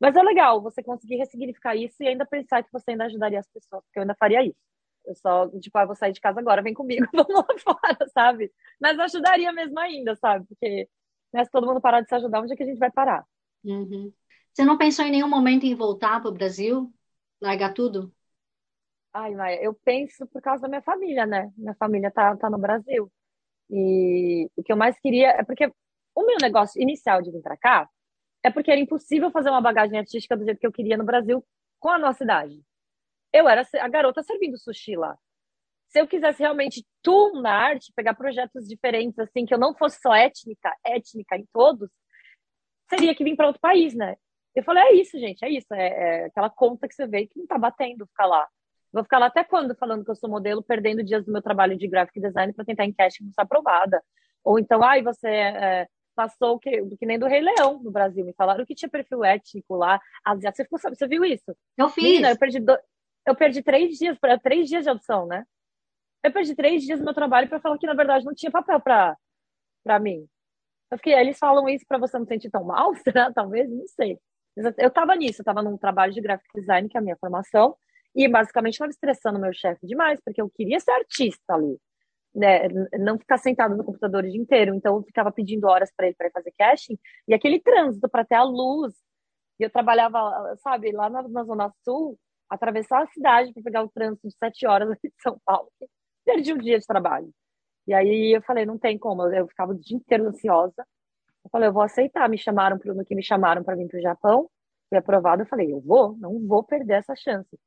[0.00, 3.48] Mas é legal você conseguir ressignificar isso e ainda pensar que você ainda ajudaria as
[3.48, 4.58] pessoas, porque eu ainda faria isso.
[5.04, 8.52] Eu só, tipo, ah, vou sair de casa agora, vem comigo, vamos lá fora, sabe?
[8.80, 10.46] Mas ajudaria mesmo ainda, sabe?
[10.46, 10.88] Porque
[11.32, 13.24] né, se todo mundo parar de se ajudar, onde é que a gente vai parar?
[13.64, 14.12] Uhum.
[14.52, 16.92] Você não pensou em nenhum momento em voltar para o Brasil?
[17.40, 18.12] Largar tudo?
[19.12, 21.50] Ai, Maia, eu penso por causa da minha família, né?
[21.56, 23.10] Minha família tá, tá no Brasil.
[23.70, 25.70] E o que eu mais queria é porque
[26.14, 27.88] o meu negócio inicial de vir para cá
[28.42, 31.44] é porque era impossível fazer uma bagagem artística do jeito que eu queria no Brasil
[31.80, 32.62] com a nossa idade.
[33.32, 35.16] Eu era a garota servindo sushi lá.
[35.88, 40.00] Se eu quisesse realmente tu na arte, pegar projetos diferentes, assim, que eu não fosse
[40.00, 41.90] só étnica, étnica em todos,
[42.90, 44.16] seria que vir para outro país, né?
[44.58, 45.72] Eu falei, é isso, gente, é isso.
[45.72, 48.46] É, é, aquela conta que você vê que não tá batendo ficar lá.
[48.92, 51.76] Vou ficar lá até quando falando que eu sou modelo, perdendo dias do meu trabalho
[51.76, 54.02] de graphic design para tentar em casting não ser aprovada.
[54.42, 58.24] Ou então, ai, você é, passou que, que nem do Rei Leão no Brasil.
[58.24, 60.76] Me falaram que tinha perfil étnico lá, asiático.
[60.76, 61.54] Você, você viu isso?
[61.76, 62.02] Eu fiz.
[62.02, 62.76] Menina, eu perdi, do...
[63.26, 65.44] eu perdi três dias, para três dias de audição, né?
[66.24, 68.80] Eu perdi três dias do meu trabalho para falar que, na verdade, não tinha papel
[68.80, 69.16] para
[70.00, 70.26] mim.
[70.90, 73.32] Eu fiquei, eles falam isso para você não sentir tão mal, será?
[73.32, 74.18] Talvez, não sei.
[74.56, 77.76] Eu estava nisso, eu estava num trabalho de graphic design, que é a minha formação,
[78.14, 81.78] e basicamente estava estressando meu chefe demais, porque eu queria ser artista ali
[82.34, 84.74] né, não ficar sentado no computador o dia inteiro.
[84.74, 88.36] Então eu ficava pedindo horas para ele para fazer casting e aquele trânsito para ter
[88.36, 88.94] a luz.
[89.58, 93.88] E eu trabalhava, sabe, lá na, na Zona Sul, atravessar a cidade para pegar o
[93.88, 95.70] trânsito de sete horas aqui de São Paulo.
[96.24, 97.30] Perdi um dia de trabalho.
[97.86, 100.86] E aí eu falei, não tem como, eu ficava o dia inteiro ansiosa.
[101.48, 102.28] Eu falei, eu vou aceitar.
[102.28, 104.50] Me chamaram pro, no que me chamaram para vir para o Japão,
[104.88, 105.42] fui aprovado.
[105.42, 107.58] Eu falei, eu vou, não vou perder essa chance.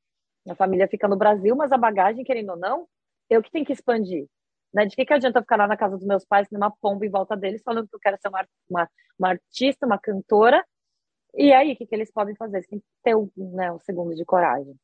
[0.46, 2.88] Minha família fica no Brasil, mas a bagagem, querendo ou não,
[3.30, 4.28] eu que tenho que expandir.
[4.74, 4.86] Né?
[4.86, 7.36] De que, que adianta ficar lá na casa dos meus pais, numa pomba em volta
[7.36, 10.64] deles, falando que eu quero ser uma, uma, uma artista, uma cantora.
[11.34, 12.58] E aí, o que, que eles podem fazer?
[12.58, 14.76] Eles têm que ter um, né, um segundo de coragem.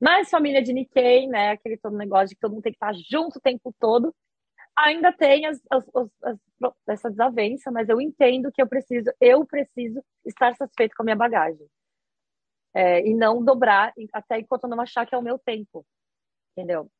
[0.00, 1.50] Mas família de Nikkei, né?
[1.50, 4.14] Aquele todo negócio de que todo mundo tem que estar junto o tempo todo.
[4.82, 5.84] Ainda tem as, as,
[6.22, 6.38] as,
[6.86, 11.16] essa desavença, mas eu entendo que eu preciso, eu preciso estar satisfeito com a minha
[11.16, 11.66] bagagem.
[12.72, 15.84] É, e não dobrar até enquanto eu não achar que é o meu tempo.
[16.52, 16.90] Entendeu?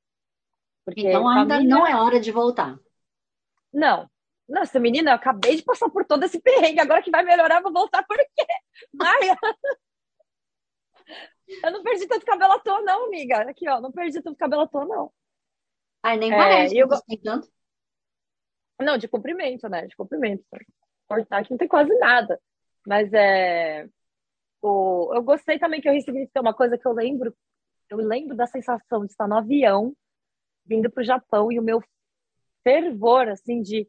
[0.85, 1.75] Porque então ainda família...
[1.75, 2.79] não é hora de voltar.
[3.73, 4.11] Não.
[4.49, 7.73] Nossa, menina, eu acabei de passar por todo esse perrengue, agora que vai melhorar, vou
[7.73, 8.47] voltar por quê?
[8.93, 9.39] Maia!
[11.65, 13.43] eu não perdi tanto cabelo à toa, não, amiga.
[13.43, 15.13] Aqui, ó, não perdi tanto cabelo à toa, não.
[16.03, 16.89] Ai, nem é, parece eu...
[17.07, 17.49] tem tanto.
[18.81, 19.87] Não, de comprimento, né?
[19.87, 20.45] De comprimento.
[21.09, 22.41] Cortar aqui não tem quase nada.
[22.87, 23.89] Mas é.
[24.63, 25.13] O...
[25.15, 27.35] Eu gostei também que eu recebi uma coisa que eu lembro.
[27.89, 29.95] Eu lembro da sensação de estar no avião
[30.65, 31.83] vindo para o Japão e o meu
[32.63, 33.89] fervor, assim, de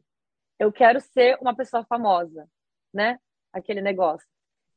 [0.58, 2.48] eu quero ser uma pessoa famosa,
[2.92, 3.18] né?
[3.52, 4.26] Aquele negócio.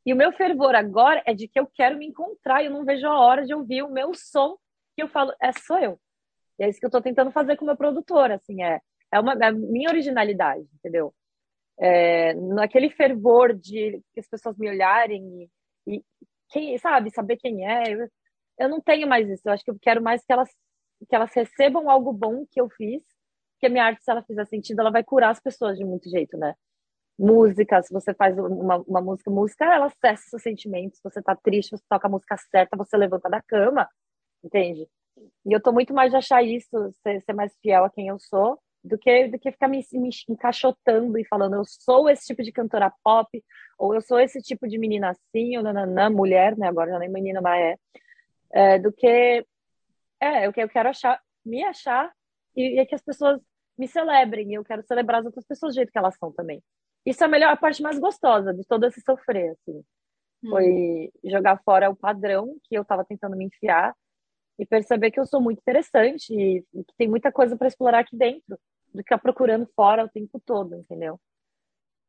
[0.06, 2.86] E o meu fervor agora é de que eu quero me encontrar e eu não
[2.86, 4.58] vejo a hora de ouvir o meu som
[4.95, 5.99] que eu falo, é sou eu.
[6.60, 8.80] E é isso que eu estou tentando fazer com o meu produtor, assim, é,
[9.15, 11.13] é, uma, é a minha originalidade, entendeu?
[11.80, 15.49] É, naquele fervor de que as pessoas me olharem
[15.88, 16.04] e, e
[16.49, 18.10] quem, sabe, saber quem é, eu,
[18.60, 19.41] eu não tenho mais isso.
[19.45, 20.49] Eu acho que eu quero mais que elas
[21.10, 23.04] que elas recebam algo bom que eu fiz,
[23.60, 26.10] que a minha arte, se ela fizer sentido, ela vai curar as pessoas de muito
[26.10, 26.56] jeito, né?
[27.19, 30.97] Música, se você faz uma, uma música, música, ela acessa seus sentimentos.
[30.97, 33.89] Se você tá triste, você toca a música certa, você levanta da cama,
[34.43, 34.88] entende?
[35.45, 38.19] E eu tô muito mais de achar isso, ser, ser mais fiel a quem eu
[38.19, 42.43] sou, do que, do que ficar me, me encaixotando e falando, eu sou esse tipo
[42.43, 43.43] de cantora pop,
[43.80, 46.67] ou eu sou esse tipo de menina assim, ou nananã, mulher, né?
[46.67, 47.78] Agora já nem menina, mas
[48.54, 48.76] é.
[48.76, 49.45] é do que
[50.19, 52.12] é, eu quero achar, me achar
[52.56, 53.41] e, e é que as pessoas
[53.78, 54.52] me celebrem.
[54.52, 56.63] E eu quero celebrar as outras pessoas do jeito que elas são também.
[57.06, 59.84] Isso é a melhor a parte mais gostosa de todo esse sofrer, assim.
[60.43, 60.50] Hum.
[60.50, 63.95] Foi jogar fora o padrão que eu estava tentando me enfiar
[64.60, 68.00] e perceber que eu sou muito interessante e, e que tem muita coisa para explorar
[68.00, 68.58] aqui dentro
[68.95, 71.19] do que ficar procurando fora o tempo todo, entendeu?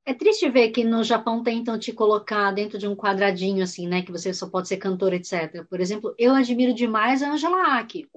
[0.04, 4.02] É triste ver que no Japão tentam te colocar dentro de um quadradinho assim, né?
[4.02, 5.64] Que você só pode ser cantora, etc.
[5.68, 8.08] Por exemplo, eu admiro demais a Angela Aki.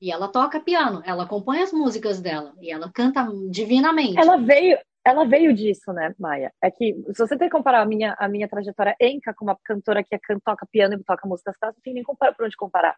[0.00, 4.18] E ela toca piano, ela compõe as músicas dela e ela canta divinamente.
[4.18, 6.52] Ela veio, ela veio disso, né, Maia?
[6.60, 9.56] É que se você tem que comparar a minha, a minha trajetória Enca com uma
[9.64, 12.56] cantora que é, toca piano e toca músicas clássicas, não tem nem compara, por onde
[12.56, 12.96] comparar.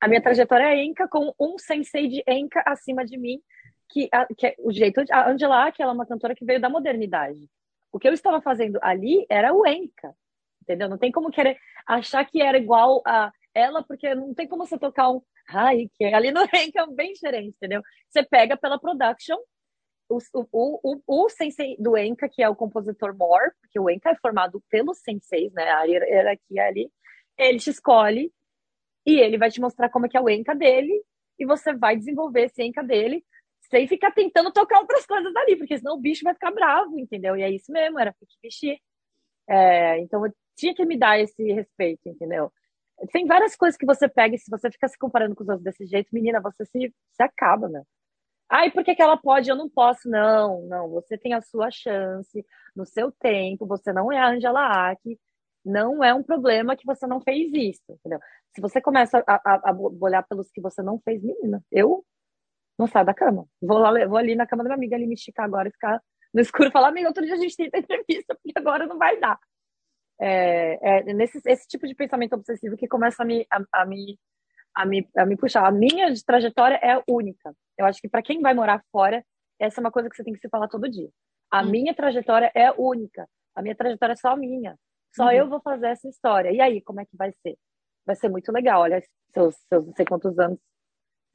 [0.00, 3.40] A minha trajetória é Enca com um sensei de Enca acima de mim,
[3.88, 6.60] que, a, que é o jeito a Angela, que ela é uma cantora que veio
[6.60, 7.48] da modernidade.
[7.92, 10.14] O que eu estava fazendo ali era o Enca,
[10.62, 10.88] entendeu?
[10.88, 14.78] Não tem como querer achar que era igual a ela, porque não tem como você
[14.78, 17.82] tocar um Ai, que ali no Enca é bem diferente, entendeu?
[18.10, 19.36] Você pega pela production
[20.08, 20.18] o,
[20.52, 24.16] o, o, o sensei do Enka, que é o compositor Moore, porque o Enka é
[24.16, 25.68] formado pelos senseis, né?
[25.70, 26.90] A hierarquia ali,
[27.38, 28.32] ele te escolhe
[29.04, 31.02] e ele vai te mostrar como é que é o Enka dele
[31.38, 33.24] e você vai desenvolver esse Enka dele
[33.70, 37.36] sem ficar tentando tocar outras coisas ali, porque senão o bicho vai ficar bravo, entendeu?
[37.36, 38.78] E é isso mesmo, era que vestir.
[39.48, 42.52] É, então eu tinha que me dar esse respeito, entendeu?
[43.12, 45.64] Tem várias coisas que você pega e se você ficar se comparando com os outros
[45.64, 47.82] desse jeito, menina, você se, se acaba, né?
[48.48, 50.08] Ai, por que, que ela pode eu não posso?
[50.08, 50.88] Não, não.
[50.90, 52.44] Você tem a sua chance,
[52.76, 53.66] no seu tempo.
[53.66, 55.18] Você não é a Angela Ack.
[55.64, 58.20] Não é um problema que você não fez isso, entendeu?
[58.54, 62.04] Se você começa a, a, a olhar pelos que você não fez, menina, eu
[62.78, 63.46] não saio da cama.
[63.60, 66.00] Vou, lá, vou ali na cama da minha amiga ali me esticar agora e ficar
[66.32, 69.18] no escuro e falar, amiga, outro dia a gente tem entrevista, porque agora não vai
[69.18, 69.38] dar.
[70.20, 74.18] É, é nesse esse tipo de pensamento obsessivo que começa a me, a, a me
[74.74, 75.66] a me, a me puxar.
[75.66, 77.54] A minha trajetória é única.
[77.78, 79.24] Eu acho que para quem vai morar fora,
[79.58, 81.08] essa é uma coisa que você tem que se falar todo dia.
[81.50, 81.70] A hum.
[81.70, 83.26] minha trajetória é única.
[83.54, 84.76] A minha trajetória é só minha.
[85.14, 85.32] Só uhum.
[85.32, 86.52] eu vou fazer essa história.
[86.52, 87.56] E aí, como é que vai ser?
[88.04, 88.82] Vai ser muito legal.
[88.82, 90.58] Olha, seus, seus não sei quantos anos.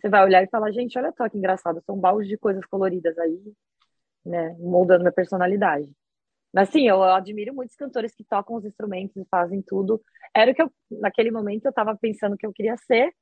[0.02, 1.82] Você vai olhar e falar, gente, olha só que engraçado.
[1.86, 3.40] São baldes de coisas coloridas aí,
[4.26, 4.56] né?
[4.60, 5.88] Moldando minha personalidade.
[6.52, 10.02] Mas sim, eu admiro muitos cantores que tocam os instrumentos e fazem tudo.
[10.36, 13.14] Era o que eu, naquele momento, eu estava pensando que eu queria ser.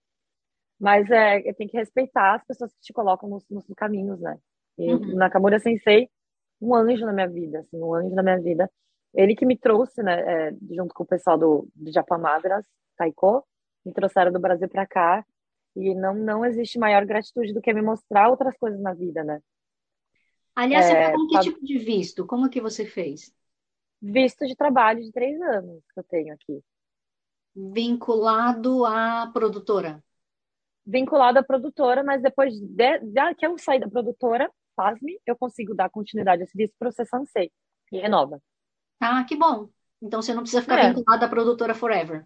[0.80, 4.38] Mas é, tem que respeitar as pessoas que te colocam nos, nos caminhos, né?
[4.78, 5.16] E uhum.
[5.16, 6.10] Nakamura Sensei,
[6.62, 8.72] um anjo na minha vida, assim, um anjo na minha vida.
[9.14, 12.66] Ele que me trouxe, né, é, junto com o pessoal do, do Japan Madras,
[12.96, 13.46] Taiko,
[13.86, 15.26] me trouxeram do Brasil para cá.
[15.80, 19.40] E não, não existe maior gratitude do que me mostrar outras coisas na vida, né?
[20.56, 21.42] Aliás, você é, com que tá...
[21.42, 22.26] tipo de visto?
[22.26, 23.34] Como que você fez?
[24.02, 26.62] Visto de trabalho de três anos que eu tenho aqui.
[27.56, 30.04] Vinculado à produtora?
[30.90, 35.76] vinculado à produtora, mas depois de, de, que eu sair da produtora, faz-me, eu consigo
[35.76, 37.52] dar continuidade a esse visto para o Sansei
[37.92, 38.42] e renova.
[39.00, 39.70] Ah, que bom.
[40.02, 40.90] Então você não precisa ficar é.
[40.90, 42.26] vinculado à produtora forever.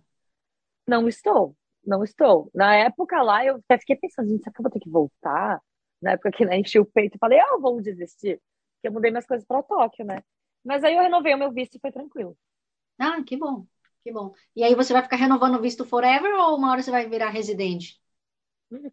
[0.88, 2.50] Não estou, não estou.
[2.54, 5.62] Na época lá, eu até fiquei pensando, gente, será que eu vou ter que voltar?
[6.02, 8.42] Na época que né, enchi o peito e falei, ah, eu vou desistir.
[8.76, 10.24] Porque eu mudei minhas coisas para Tóquio, né?
[10.64, 12.38] Mas aí eu renovei o meu visto e foi tranquilo.
[13.00, 13.66] Ah, que bom,
[14.04, 14.34] que bom.
[14.56, 17.30] E aí você vai ficar renovando o visto forever ou uma hora você vai virar
[17.30, 18.02] residente?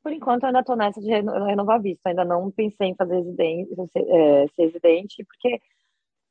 [0.02, 2.06] Por enquanto, eu ainda estou nessa de renovar visto.
[2.06, 5.60] Ainda não pensei em fazer residente, ser, é, ser residente, porque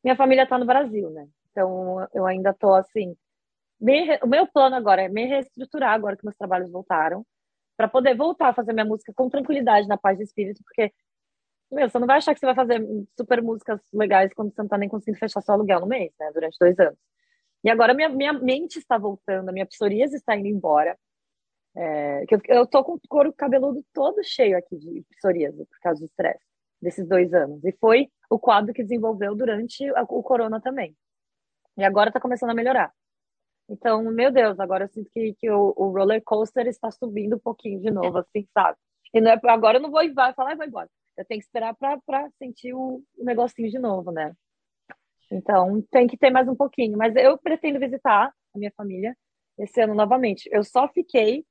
[0.04, 1.28] minha família está no Brasil, né?
[1.52, 3.16] Então, eu ainda estou assim.
[3.80, 7.26] Me, o meu plano agora é me reestruturar, agora que meus trabalhos voltaram,
[7.78, 10.92] para poder voltar a fazer minha música com tranquilidade, na paz de espírito, porque
[11.72, 12.84] meu, você não vai achar que você vai fazer
[13.16, 16.32] super músicas legais quando você não está nem conseguindo fechar seu aluguel no mês, né?
[16.34, 16.98] Durante dois anos.
[17.64, 20.98] E agora minha, minha mente está voltando, a minha psoríase está indo embora.
[21.76, 25.80] É, que eu, eu tô com o couro cabeludo todo cheio aqui de psoríase por
[25.80, 26.44] causa do estresse
[26.82, 27.64] desses dois anos.
[27.64, 30.96] E foi o quadro que desenvolveu durante o corona também.
[31.78, 32.92] E agora tá começando a melhorar.
[33.70, 37.40] Então, meu Deus, agora eu sinto que, que o, o roller coaster está subindo um
[37.40, 38.78] pouquinho de novo, assim, sabe?
[39.14, 40.90] E não é, agora eu não vou vai falar e vou embora.
[41.16, 44.34] Eu tenho que esperar para sentir o, o negocinho de novo, né?
[45.32, 46.98] Então, tem que ter mais um pouquinho.
[46.98, 49.16] Mas eu pretendo visitar a minha família
[49.58, 50.50] esse ano novamente.
[50.52, 51.46] Eu só fiquei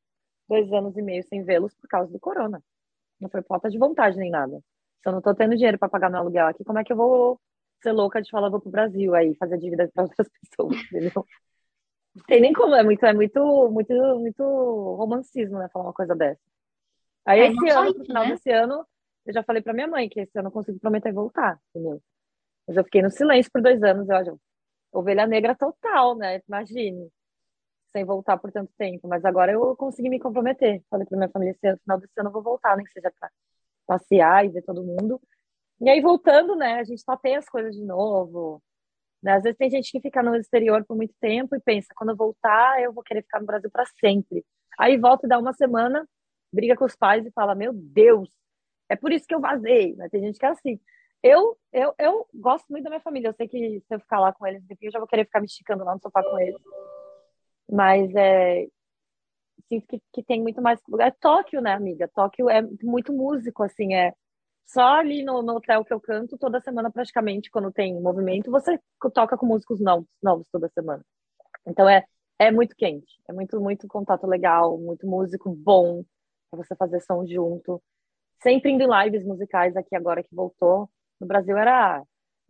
[0.48, 2.62] dois anos e meio sem vê-los por causa do corona.
[3.20, 4.60] Não foi falta de vontade nem nada.
[5.02, 6.96] Se eu não tô tendo dinheiro para pagar meu aluguel aqui, como é que eu
[6.96, 7.40] vou
[7.82, 11.24] ser louca de falar vou pro Brasil aí, fazer dívida para outras pessoas, entendeu?
[12.14, 14.42] Não tem nem como, é muito, é muito, muito, muito
[14.96, 16.40] romancismo, né, falar uma coisa dessa.
[17.24, 18.30] Aí é, esse ano, no final né?
[18.30, 18.86] desse ano,
[19.26, 22.00] eu já falei pra minha mãe que esse ano eu consigo prometer voltar, entendeu?
[22.66, 24.40] Mas eu fiquei no silêncio por dois anos, eu,
[24.92, 26.40] ovelha negra total, né?
[26.48, 27.10] Imagine
[27.92, 30.82] sem voltar por tanto tempo, mas agora eu consegui me comprometer.
[30.90, 33.30] Falei para minha família, no final desse ano eu vou voltar, nem que seja para
[33.86, 35.20] passear e ver todo mundo.
[35.80, 38.62] E aí, voltando, né, a gente tapeia as coisas de novo.
[39.22, 39.32] Né?
[39.32, 42.16] Às vezes tem gente que fica no exterior por muito tempo e pensa, quando eu
[42.16, 44.44] voltar, eu vou querer ficar no Brasil para sempre.
[44.78, 46.08] Aí volta e dá uma semana,
[46.52, 48.30] briga com os pais e fala, meu Deus,
[48.88, 49.94] é por isso que eu vazei.
[49.96, 50.08] Né?
[50.08, 50.80] Tem gente que é assim.
[51.22, 53.28] Eu, eu, eu gosto muito da minha família.
[53.28, 55.46] Eu sei que se eu ficar lá com eles, eu já vou querer ficar me
[55.46, 56.60] esticando lá no sofá com eles.
[57.70, 58.66] Mas é,
[59.68, 61.14] sinto que, que tem muito mais lugar.
[61.20, 62.08] Tóquio, né, amiga?
[62.08, 64.14] Tóquio é muito músico, assim, é
[64.68, 68.78] só ali no, no, hotel que eu canto, toda semana praticamente, quando tem movimento, você
[69.14, 71.02] toca com músicos novos, novos toda semana.
[71.66, 72.04] Então é,
[72.38, 76.04] é muito quente, é muito, muito contato legal, muito músico bom
[76.50, 77.82] para você fazer som junto.
[78.42, 80.90] Sempre indo em lives musicais aqui agora que voltou.
[81.20, 82.02] No Brasil era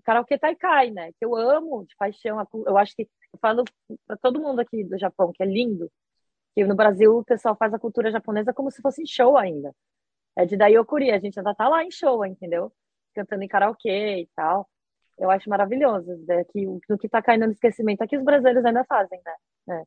[0.05, 1.13] karaokê Taikai, né?
[1.13, 2.45] Que eu amo de paixão.
[2.67, 3.03] Eu acho que
[3.33, 3.65] eu falo
[4.07, 5.91] para todo mundo aqui do Japão que é lindo,
[6.55, 9.73] que no Brasil o pessoal faz a cultura japonesa como se fosse show ainda
[10.37, 12.73] é de Daiokuri, a gente ainda tá lá em show, entendeu?
[13.15, 14.69] Cantando em karaokê e tal.
[15.19, 16.17] Eu acho maravilhoso.
[16.27, 16.45] Né?
[16.45, 19.35] Que, no que tá caindo no esquecimento aqui, os brasileiros ainda fazem, né?
[19.81, 19.83] É.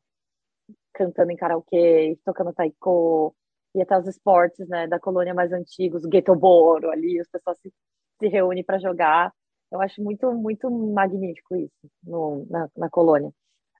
[0.94, 3.34] Cantando em karaokê, tocando taiko,
[3.74, 7.72] e até os esportes, né, da colônia mais antigos, o Getoboro ali, os pessoal se,
[8.18, 9.32] se reúnem para jogar.
[9.70, 13.32] Eu acho muito, muito magnífico isso no, na, na colônia.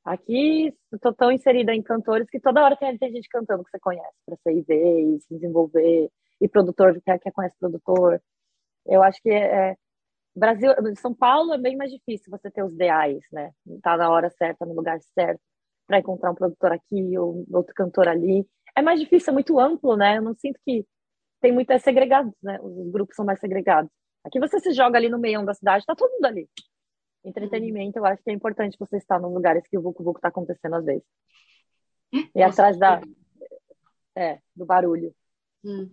[0.05, 3.79] Aqui, estou tão inserida em cantores que toda hora tem, tem gente cantando que você
[3.79, 6.11] conhece, para você ir ver e se desenvolver
[6.43, 8.21] e produtor que quer conhece produtor.
[8.85, 9.77] Eu acho que é, é,
[10.35, 13.53] Brasil, São Paulo é bem mais difícil você ter os ideais, né?
[13.81, 15.41] Tá na hora certa, no lugar certo,
[15.87, 18.45] para encontrar um produtor aqui ou outro cantor ali.
[18.77, 20.19] É mais difícil, é muito amplo, né?
[20.19, 20.85] Eu não sinto que
[21.41, 22.59] tem muito é segregados, né?
[22.61, 23.91] Os grupos são mais segregados.
[24.25, 26.49] Aqui você se joga ali no meio da cidade, tá todo mundo ali.
[27.25, 30.29] Entretenimento, eu acho que é importante você estar nos lugares que o Vucu Vucu tá
[30.29, 31.05] acontecendo às vezes.
[32.35, 33.01] E atrás da
[34.17, 35.15] é, do barulho.
[35.65, 35.89] Hum.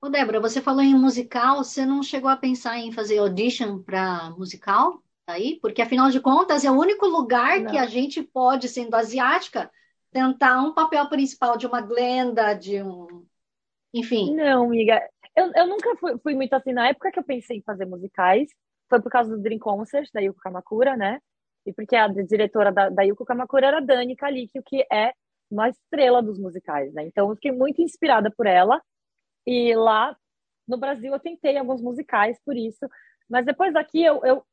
[0.00, 4.30] Ô, Débora, você falou em musical, você não chegou a pensar em fazer audition para
[4.30, 5.02] musical?
[5.26, 5.58] Aí?
[5.60, 7.70] Porque, afinal de contas, é o único lugar não.
[7.70, 9.70] que a gente pode, sendo asiática,
[10.10, 13.26] tentar um papel principal de uma Glenda, de um.
[13.92, 14.34] Enfim.
[14.34, 15.02] Não, amiga.
[15.36, 16.72] Eu, eu nunca fui, fui, muito assim.
[16.72, 18.48] Na época que eu pensei em fazer musicais,
[18.88, 21.20] foi por causa do Dream Concert, da Yuko Kamakura, né?
[21.66, 25.12] E porque a diretora da, da Yuko Kamakura era Dani Kalikio, que é
[25.50, 27.04] uma estrela dos musicais, né?
[27.04, 28.80] Então eu fiquei muito inspirada por ela.
[29.48, 30.14] E lá
[30.66, 32.86] no Brasil eu tentei alguns musicais por isso,
[33.30, 34.44] mas depois daqui eu, eu,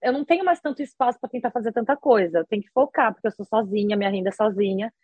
[0.00, 2.38] eu não tenho mais tanto espaço para tentar fazer tanta coisa.
[2.38, 4.94] Eu tenho que focar, porque eu sou sozinha, minha renda é sozinha.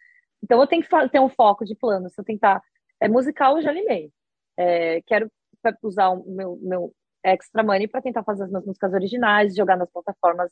[0.40, 2.08] Então eu tenho que ter um foco de plano.
[2.08, 2.62] Se eu tentar.
[3.00, 4.12] É musical, eu já animei.
[4.56, 5.30] É, quero
[5.82, 9.90] usar o meu, meu extra money para tentar fazer as minhas músicas originais, jogar nas
[9.90, 10.50] plataformas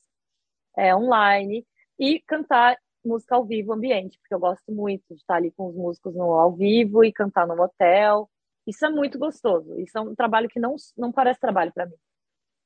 [0.76, 1.64] é, online
[1.98, 5.76] e cantar música ao vivo ambiente, porque eu gosto muito de estar ali com os
[5.76, 8.28] músicos no ao vivo e cantar no hotel.
[8.66, 9.78] Isso é muito gostoso.
[9.78, 11.96] Isso é um trabalho que não, não parece trabalho para mim.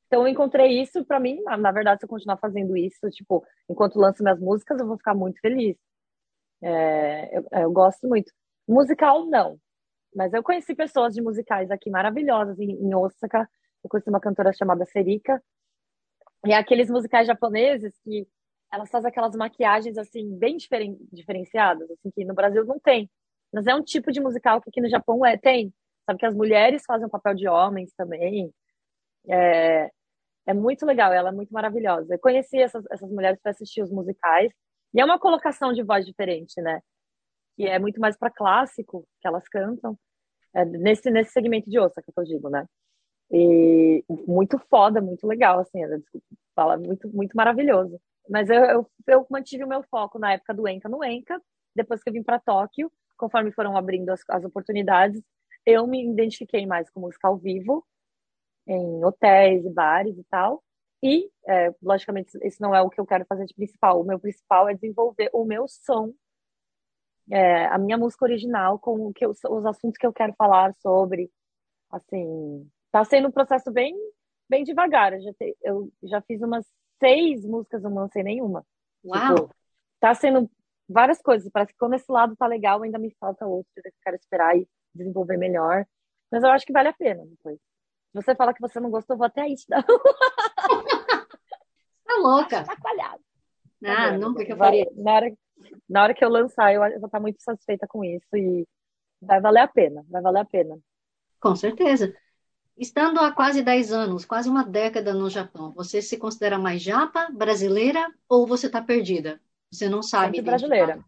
[0.06, 3.98] Então eu encontrei isso para mim, na verdade, se eu continuar fazendo isso, tipo, enquanto
[3.98, 5.76] lanço minhas músicas, eu vou ficar muito feliz.
[6.62, 8.32] É, eu, eu, gosto muito.
[8.68, 9.58] Musical, não.
[10.14, 13.48] Mas eu conheci pessoas de musicais aqui maravilhosas em, em Osaka.
[13.84, 15.40] Eu conheci uma cantora chamada Serika.
[16.44, 18.26] E é aqueles musicais japoneses que
[18.72, 23.10] elas fazem aquelas maquiagens assim bem diferen, diferenciadas, assim que no Brasil não tem.
[23.52, 25.72] Mas é um tipo de musical que aqui no Japão é tem.
[26.06, 28.52] Sabe que as mulheres fazem o papel de homens também.
[29.28, 29.90] É,
[30.46, 32.14] é muito legal, ela é muito maravilhosa.
[32.14, 34.52] Eu conheci essas, essas mulheres para assistir os musicais.
[34.92, 36.80] E é uma colocação de voz diferente, né?
[37.56, 39.98] Que é muito mais para clássico que elas cantam.
[40.54, 42.66] É, nesse, nesse segmento de Osaka que eu digo, né?
[43.30, 48.00] E muito foda, muito legal, assim, desculpa, fala muito, muito maravilhoso.
[48.28, 51.40] Mas eu, eu, eu, mantive o meu foco na época do Enka no Enka,
[51.74, 55.22] depois que eu vim para Tóquio, conforme foram abrindo as, as oportunidades,
[55.70, 57.86] eu me identifiquei mais com música ao vivo,
[58.66, 60.62] em hotéis e bares e tal.
[61.02, 64.00] E, é, logicamente, isso não é o que eu quero fazer de principal.
[64.00, 66.12] O meu principal é desenvolver o meu som,
[67.30, 70.74] é, a minha música original, com o que eu, os assuntos que eu quero falar
[70.80, 71.30] sobre.
[71.90, 73.94] Assim, tá sendo um processo bem,
[74.48, 75.14] bem devagar.
[75.14, 76.66] Eu já, te, eu já fiz umas
[76.98, 78.64] seis músicas, eu não lancei nenhuma.
[79.04, 79.34] Uau!
[79.34, 79.54] Tipo,
[79.98, 80.50] tá sendo
[80.88, 81.50] várias coisas.
[81.50, 84.56] Parece que quando esse lado tá legal, ainda me falta outro que eu quero esperar
[84.56, 85.86] e desenvolver melhor.
[86.30, 87.56] Mas eu acho que vale a pena depois.
[87.56, 89.84] Se você fala que você não gostou, eu vou até aí te dar.
[92.10, 92.64] Tá louca.
[92.64, 93.22] Chacoalhado.
[93.84, 94.84] Ah, tá nunca que eu faria.
[94.96, 95.32] Na hora,
[95.88, 98.66] na hora que eu lançar, eu, eu vou estar muito satisfeita com isso e
[99.22, 100.76] vai valer a pena, vai valer a pena.
[101.38, 102.12] Com certeza.
[102.76, 107.28] Estando há quase 10 anos, quase uma década no Japão, você se considera mais japa,
[107.30, 109.40] brasileira ou você está perdida?
[109.70, 110.36] Você não sabe.
[110.36, 111.04] Sempre brasileira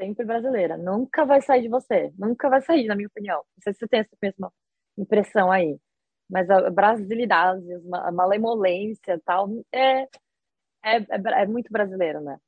[0.00, 0.76] sempre brasileira.
[0.76, 2.12] Nunca vai sair de você.
[2.18, 3.36] Nunca vai sair, na minha opinião.
[3.38, 4.52] Não sei se você tem essa mesma
[4.98, 5.78] impressão aí.
[6.28, 10.02] Mas a brasilidade, a malemolência tal, é,
[10.82, 12.38] é, é, é muito brasileiro, né?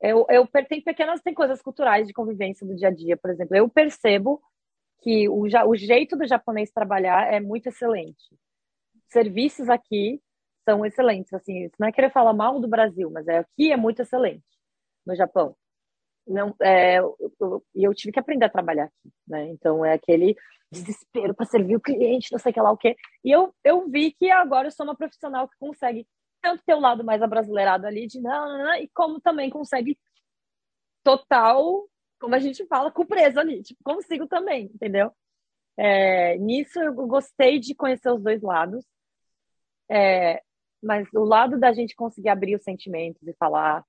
[0.00, 3.56] Eu, eu tem pequenas tem coisas culturais de convivência do dia a dia, por exemplo.
[3.56, 4.42] Eu percebo
[5.02, 8.36] que o, o jeito do japonês trabalhar é muito excelente.
[9.08, 10.20] Serviços aqui
[10.64, 14.02] são excelentes, assim, não é querer falar mal do Brasil, mas é, aqui é muito
[14.02, 14.44] excelente
[15.06, 15.56] no Japão.
[16.26, 19.48] Não, é, eu, eu, eu, tive que aprender a trabalhar aqui, né?
[19.48, 20.36] Então é aquele
[20.70, 22.96] desespero para servir o cliente, não sei que lá o quê.
[23.24, 26.06] E eu, eu vi que agora eu sou uma profissional que consegue
[26.40, 29.98] tanto ter o lado mais abrasileirado ali de não, não, não, e como também consegue
[31.02, 35.12] total, como a gente fala, com presa ali, tipo, consigo também, entendeu?
[35.76, 38.84] É, nisso eu gostei de conhecer os dois lados,
[39.90, 40.42] é,
[40.82, 43.84] mas o lado da gente conseguir abrir os sentimentos e falar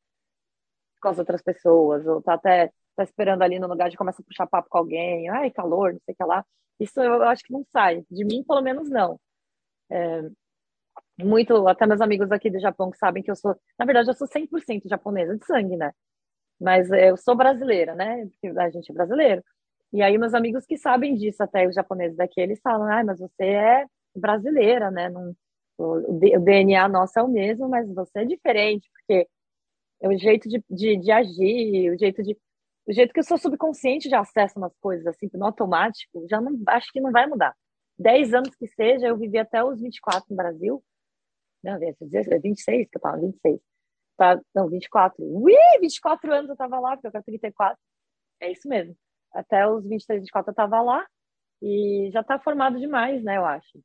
[1.01, 4.25] com as outras pessoas, ou tá até tá esperando ali no lugar de começa a
[4.25, 6.45] puxar papo com alguém, ai, calor, não sei o que lá.
[6.79, 8.03] Isso eu acho que não sai.
[8.09, 9.19] De mim, pelo menos, não.
[9.89, 10.23] É,
[11.19, 14.13] muito, até meus amigos aqui do Japão que sabem que eu sou, na verdade, eu
[14.15, 15.91] sou 100% japonesa de sangue, né?
[16.59, 18.27] Mas eu sou brasileira, né?
[18.27, 19.43] Porque a gente é brasileiro.
[19.93, 23.19] E aí, meus amigos que sabem disso, até os japoneses daqui, eles falam, ah, mas
[23.19, 23.85] você é
[24.15, 25.09] brasileira, né?
[25.09, 25.35] Não,
[25.77, 29.27] o, o DNA nosso é o mesmo, mas você é diferente, porque
[30.01, 32.37] é o jeito de, de, de agir, o jeito de.
[32.87, 36.59] O jeito que eu sou subconsciente de acesso umas coisas assim, no automático, já não
[36.67, 37.55] acho que não vai mudar.
[37.97, 40.83] Dez anos que seja, eu vivi até os 24 no Brasil.
[41.63, 43.59] Não, 26 que eu tava, 26.
[44.17, 45.23] Tá, não, 24.
[45.23, 47.77] Ui, 24 anos eu tava lá, porque eu quero 34.
[48.39, 48.95] É isso mesmo.
[49.33, 51.05] Até os 23, 24 eu tava lá.
[51.61, 53.79] E já tá formado demais, né, eu acho.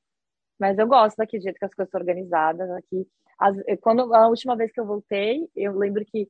[0.58, 3.06] Mas eu gosto daqui, do jeito que as coisas são organizadas aqui.
[3.38, 6.28] As, quando a última vez que eu voltei, eu lembro que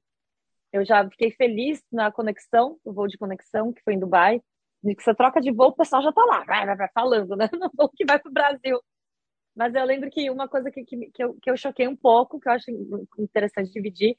[0.73, 4.43] eu já fiquei feliz na conexão, o voo de conexão, que foi em Dubai,
[4.83, 7.37] de que você troca de voo, o pessoal já tá lá, vai, vai, vai falando,
[7.37, 7.49] né?
[7.61, 8.81] No voo que vai pro Brasil.
[9.55, 12.39] Mas eu lembro que uma coisa que, que, que, eu, que eu choquei um pouco,
[12.39, 12.71] que eu acho
[13.19, 14.19] interessante dividir,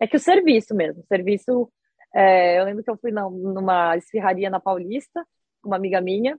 [0.00, 1.72] é que o serviço mesmo, o serviço.
[2.14, 5.26] É, eu lembro que eu fui na, numa esfirraria na Paulista,
[5.60, 6.38] com uma amiga minha,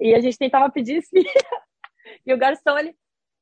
[0.00, 1.61] e a gente tentava pedir esfirra.
[2.26, 2.96] E o garçom, ele,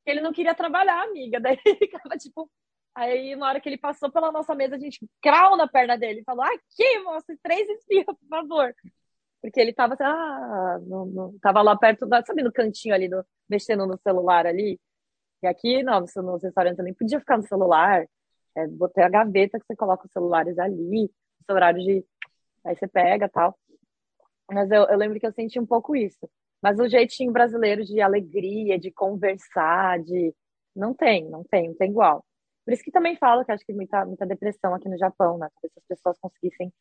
[0.07, 1.39] ele não queria trabalhar, amiga.
[1.41, 2.51] Daí ele ficava tipo.
[2.95, 6.23] Aí, na hora que ele passou pela nossa mesa, a gente crau na perna dele.
[6.25, 8.75] Falou: Aqui, moço, três espirros, por favor.
[9.41, 13.09] Porque ele tava assim, ah, não, não, tava lá perto, da, sabe, no cantinho ali,
[13.09, 14.79] do, mexendo no celular ali.
[15.43, 18.07] E aqui, não, nos restaurantes eu nem podia ficar no celular.
[18.57, 21.11] É, botei a gaveta que você coloca os celulares ali,
[21.49, 22.05] o horário de.
[22.65, 23.59] Aí você pega tal.
[24.51, 26.29] Mas eu, eu lembro que eu senti um pouco isso.
[26.63, 30.35] Mas o jeitinho brasileiro de alegria, de conversar, de.
[30.75, 32.25] Não tem, não tem, não tem igual.
[32.65, 35.49] Por isso que também falo que acho que muita, muita depressão aqui no Japão, né?
[35.55, 36.73] Talvez as pessoas conseguissem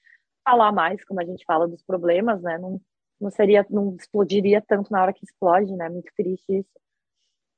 [0.43, 2.57] falar mais, como a gente fala dos problemas, né?
[2.57, 2.81] Não,
[3.19, 5.89] não seria, não explodiria tanto na hora que explode, né?
[5.89, 6.79] Muito triste isso.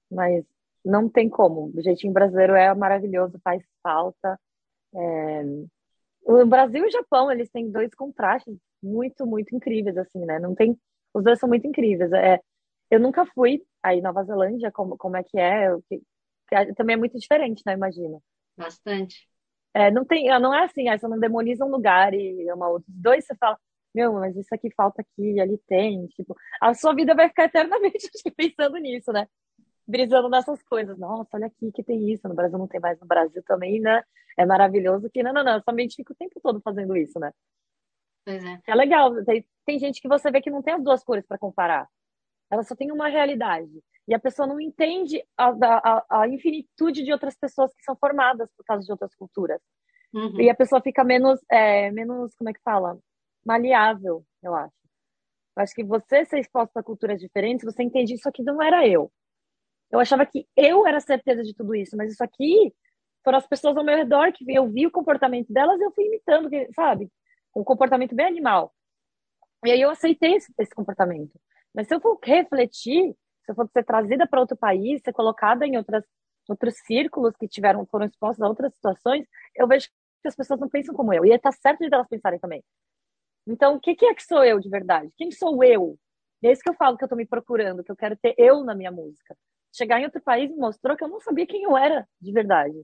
[0.10, 0.46] Mas
[0.84, 1.72] não tem como.
[1.76, 4.40] O jeitinho brasileiro é maravilhoso, faz falta.
[4.96, 5.44] É...
[6.24, 10.40] O Brasil e o Japão, eles têm dois contrastes muito, muito incríveis, assim, né?
[10.40, 10.78] Não tem
[11.14, 12.12] os dois são muito incríveis.
[12.14, 12.40] É,
[12.90, 16.00] eu nunca fui aí Nova Zelândia, como, como é que é, que,
[16.48, 17.74] que é, também é muito diferente, né?
[17.74, 18.22] Imagino.
[18.58, 19.28] Bastante.
[19.74, 22.90] É, não tem, não é assim, aí você não demoniza um lugar e uma outra.
[22.90, 23.58] Os dois você fala,
[23.94, 26.08] meu, mas isso aqui falta aqui, ali tem.
[26.08, 29.28] Tipo, a sua vida vai ficar eternamente pensando nisso, né?
[29.88, 30.98] Brisando nessas coisas.
[30.98, 32.28] Nossa, olha aqui que tem isso.
[32.28, 34.04] No Brasil não tem mais, no Brasil também, né?
[34.38, 37.32] É maravilhoso que, não, não, não, somente fica o tempo todo fazendo isso, né?
[38.26, 38.60] Pois é.
[38.68, 39.24] É legal.
[39.26, 41.88] Tem, tem gente que você vê que não tem as duas cores para comparar.
[42.50, 43.72] Ela só tem uma realidade.
[44.08, 48.50] E a pessoa não entende a, a, a, infinitude de outras pessoas que são formadas
[48.58, 49.62] por causa de outras culturas.
[50.14, 50.42] Uhum.
[50.42, 53.00] E a pessoa fica menos, é, menos, como é que fala?
[53.46, 54.74] Maleável, eu acho.
[55.56, 58.88] Eu acho que você ser exposto a culturas diferentes, você entende isso aqui não era
[58.88, 59.12] eu.
[59.92, 62.74] Eu achava que eu era certeza de tudo isso, mas isso aqui
[63.24, 66.06] foram as pessoas ao meu redor que eu vi o comportamento delas e eu fui
[66.06, 67.10] imitando, sabe?
[67.56, 68.74] Um comportamento bem animal.
[69.66, 71.40] E aí eu aceitei esse, esse comportamento.
[71.74, 75.66] Mas se eu for refletir, se eu for ser trazida para outro país, ser colocada
[75.66, 76.04] em outras,
[76.48, 79.26] outros círculos que tiveram foram expostos a outras situações,
[79.56, 79.88] eu vejo
[80.22, 81.26] que as pessoas não pensam como eu.
[81.26, 82.64] E está certo de elas pensarem também.
[83.48, 85.12] Então, o que, que, é que sou eu de verdade?
[85.18, 85.98] Quem sou eu?
[86.42, 88.34] E é isso que eu falo que eu estou me procurando, que eu quero ter
[88.38, 89.36] eu na minha música.
[89.74, 92.84] Chegar em outro país me mostrou que eu não sabia quem eu era de verdade.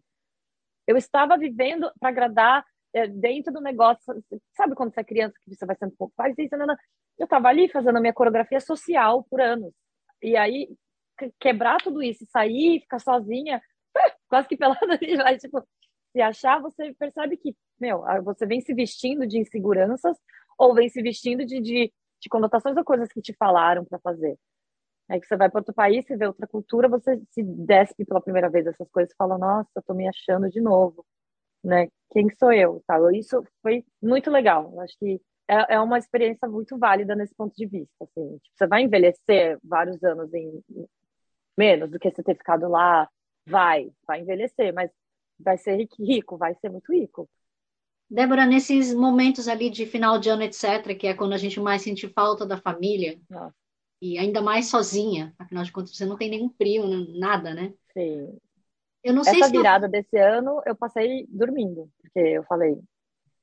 [0.85, 2.65] Eu estava vivendo para agradar
[3.07, 4.23] dentro do negócio,
[4.55, 6.75] sabe quando você é criança que você vai sendo um pouco, isso, não, não.
[7.17, 9.71] eu tava ali fazendo a minha coreografia social por anos,
[10.21, 10.69] e aí
[11.39, 13.61] quebrar tudo isso, sair, ficar sozinha,
[14.29, 15.61] quase que pelada vai, tipo,
[16.11, 20.17] se achar, você percebe que, meu, você vem se vestindo de inseguranças,
[20.57, 24.37] ou vem se vestindo de, de, de conotações ou coisas que te falaram para fazer.
[25.09, 28.21] Aí que você vai para outro país, você vê outra cultura, você se despe pela
[28.21, 31.05] primeira vez essas coisas e fala, nossa, eu tô me achando de novo
[31.63, 31.87] né?
[32.11, 33.17] Quem sou eu, sabe?
[33.19, 34.71] Isso foi muito legal.
[34.73, 37.91] Eu acho que é, é uma experiência muito válida nesse ponto de vista.
[38.01, 38.37] Assim.
[38.37, 40.63] Tipo, você vai envelhecer vários anos em
[41.57, 43.09] menos do que você ter ficado lá,
[43.47, 44.91] vai, vai envelhecer, mas
[45.39, 47.29] vai ser rico, vai ser muito rico.
[48.09, 51.81] Débora, nesses momentos ali de final de ano, etc., que é quando a gente mais
[51.81, 53.53] sente falta da família, Nossa.
[54.01, 56.87] e ainda mais sozinha, afinal de contas, você não tem nenhum primo,
[57.19, 57.73] nada, né?
[57.93, 58.37] Sim.
[59.07, 59.89] Eu não Essa sei se virada eu...
[59.89, 62.77] desse ano, eu passei dormindo, porque eu falei,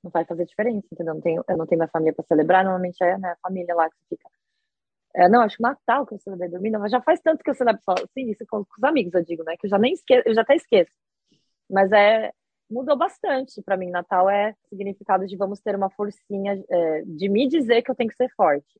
[0.02, 1.12] não vai fazer diferença, entendeu?
[1.12, 3.74] Eu não tenho, eu não tenho minha família para celebrar, normalmente é né, a família
[3.74, 4.28] lá que fica.
[5.16, 7.54] É, não, acho que Natal que eu celebrei dormindo, mas já faz tanto que eu
[7.54, 9.56] celebro só, assim, isso com, com os amigos, eu digo, né?
[9.56, 10.92] Que eu já nem esqueço, eu já até esqueço.
[11.70, 12.30] Mas é,
[12.70, 13.88] mudou bastante para mim.
[13.88, 18.10] Natal é significado de vamos ter uma forcinha é, de me dizer que eu tenho
[18.10, 18.78] que ser forte.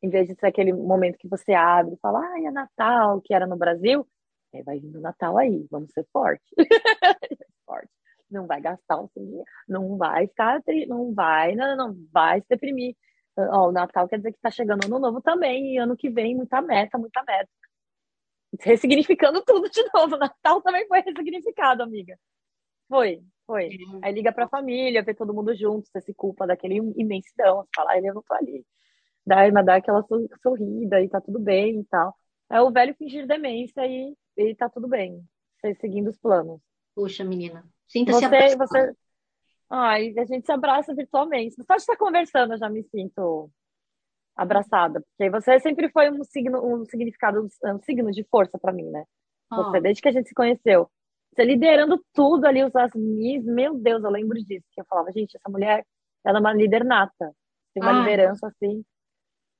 [0.00, 3.34] Em vez de ser aquele momento que você abre e fala, ah, é Natal, que
[3.34, 4.06] era no Brasil,
[4.52, 6.44] é, vai vindo Natal aí, vamos ser forte.
[7.66, 7.90] forte.
[8.30, 12.46] Não vai gastar o seu dinheiro, não vai ficar, não vai, não, não, vai se
[12.48, 12.94] deprimir.
[13.36, 16.34] Ó, o Natal quer dizer que está chegando ano novo também, e ano que vem
[16.36, 17.48] muita meta, muita meta.
[18.60, 20.16] Ressignificando tudo de novo.
[20.16, 22.18] Natal também foi ressignificado, amiga.
[22.88, 23.70] Foi, foi.
[24.02, 27.98] Aí liga pra família, vê todo mundo junto, você se culpa daquele imensidão, você fala,
[27.98, 28.64] eu não tô ali.
[29.26, 30.02] Daí, mas dá aquela
[30.42, 32.14] sorrida e tá tudo bem e tal.
[32.50, 35.22] É o velho fingir demência e, e tá tudo bem.
[35.60, 36.60] Você seguindo os planos.
[36.94, 37.64] Puxa, menina.
[37.86, 38.94] Sinta-se você, você
[39.70, 41.56] Ai, a gente se abraça virtualmente.
[41.56, 43.50] Só de estar conversando eu já me sinto
[44.34, 48.88] abraçada, porque você sempre foi um signo, um significado, um signo de força para mim,
[48.88, 49.04] né?
[49.50, 49.80] Você, oh.
[49.80, 50.88] desde que a gente se conheceu,
[51.32, 55.36] você liderando tudo ali, os asmis, meu Deus, eu lembro disso, que eu falava, gente,
[55.36, 55.84] essa mulher,
[56.24, 57.34] ela é uma líder nata,
[57.74, 58.84] tem uma liderança assim.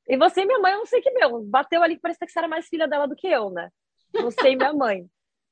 [0.06, 2.38] E você e minha mãe, eu não sei que, meu, bateu ali, parecia que você
[2.38, 3.70] era mais filha dela do que eu, né?
[4.12, 5.08] Você e minha mãe.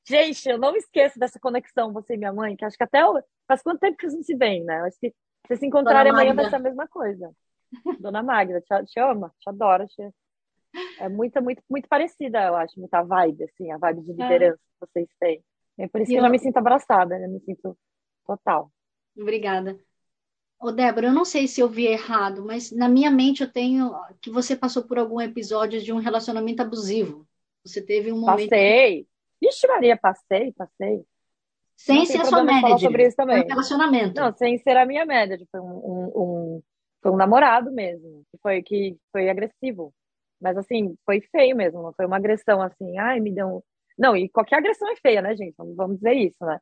[0.09, 3.00] Gente, eu não esqueço dessa conexão, você e minha mãe, que acho que até
[3.46, 4.80] faz quanto tempo que vocês não se veem, né?
[4.82, 5.14] Acho que
[5.48, 7.32] se se encontrarem amanhã vai ser a mesma coisa.
[8.00, 10.11] Dona Magda, te, te ama, te adora, te...
[11.00, 14.14] é muito, muito, muito parecida, eu acho, muita vibe, assim, a vibe de é.
[14.14, 14.57] liderança é.
[14.59, 15.44] que vocês têm.
[15.78, 17.26] É por isso que eu já me sinto abraçada, né?
[17.26, 17.76] Me sinto
[18.24, 18.70] total.
[19.16, 19.78] Obrigada.
[20.59, 23.92] Ô, Débora, eu não sei se eu vi errado, mas na minha mente eu tenho
[24.22, 27.25] que você passou por algum episódio de um relacionamento abusivo.
[27.66, 28.48] Você teve um momento.
[28.48, 29.06] Passei.
[29.40, 31.04] Vixe, Maria, passei, passei.
[31.76, 32.78] Sem ser a sua média.
[32.78, 33.44] sobre isso também.
[33.44, 34.20] Um relacionamento.
[34.20, 35.38] Não, sem ser a minha média.
[35.50, 36.62] Foi um, um, um,
[37.02, 39.92] foi um namorado mesmo, que foi, que foi agressivo.
[40.40, 41.82] Mas assim, foi feio mesmo.
[41.82, 43.62] Não foi uma agressão assim, ai, me deu um
[43.98, 45.54] não, e qualquer agressão é feia, né, gente?
[45.56, 46.60] Vamos dizer isso, né?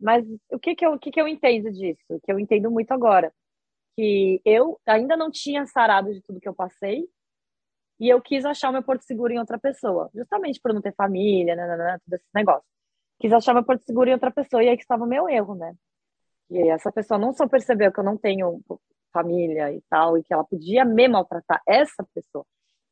[0.00, 2.20] Mas o que que eu, o que que eu entendo disso?
[2.24, 3.32] Que eu entendo muito agora.
[3.96, 7.08] Que eu ainda não tinha sarado de tudo que eu passei
[8.04, 10.10] e eu quis achar o meu porto seguro em outra pessoa.
[10.14, 12.68] Justamente por não ter família, né, né, né tudo esse negócio.
[13.18, 15.54] Quis achar meu porto seguro em outra pessoa e aí que estava o meu erro,
[15.54, 15.74] né?
[16.50, 18.60] E essa pessoa não só percebeu que eu não tenho
[19.12, 22.44] família e tal, e que ela podia me maltratar, essa pessoa.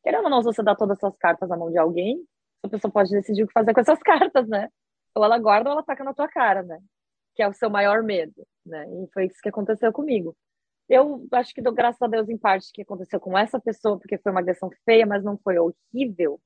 [0.02, 2.24] Querendo ou não, você dá todas as suas cartas na mão de alguém,
[2.62, 4.68] a pessoa pode decidir o que fazer com essas cartas, né?
[5.14, 6.78] Ou ela guarda ou ela taca na tua cara, né?
[7.34, 8.86] Que é o seu maior medo, né?
[8.88, 10.34] E foi isso que aconteceu comigo.
[10.88, 14.18] Eu acho que dou graças a Deus em parte que aconteceu com essa pessoa, porque
[14.18, 16.40] foi uma agressão feia, mas não foi horrível.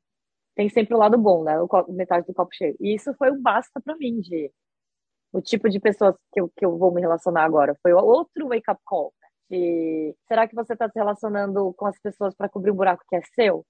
[0.55, 1.61] Tem sempre o lado bom, né?
[1.61, 2.77] O metade do copo cheio.
[2.81, 4.51] E isso foi o basta para mim de
[5.33, 7.77] o tipo de pessoas que eu, que eu vou me relacionar agora.
[7.83, 9.13] Foi outro wake up call.
[9.21, 9.29] Né?
[9.51, 13.17] De, será que você está se relacionando com as pessoas para cobrir um buraco que
[13.17, 13.67] é seu?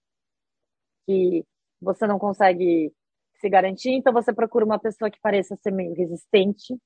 [1.06, 1.44] Que
[1.80, 2.92] você não consegue
[3.40, 6.76] se garantir, então você procura uma pessoa que pareça ser meio resistente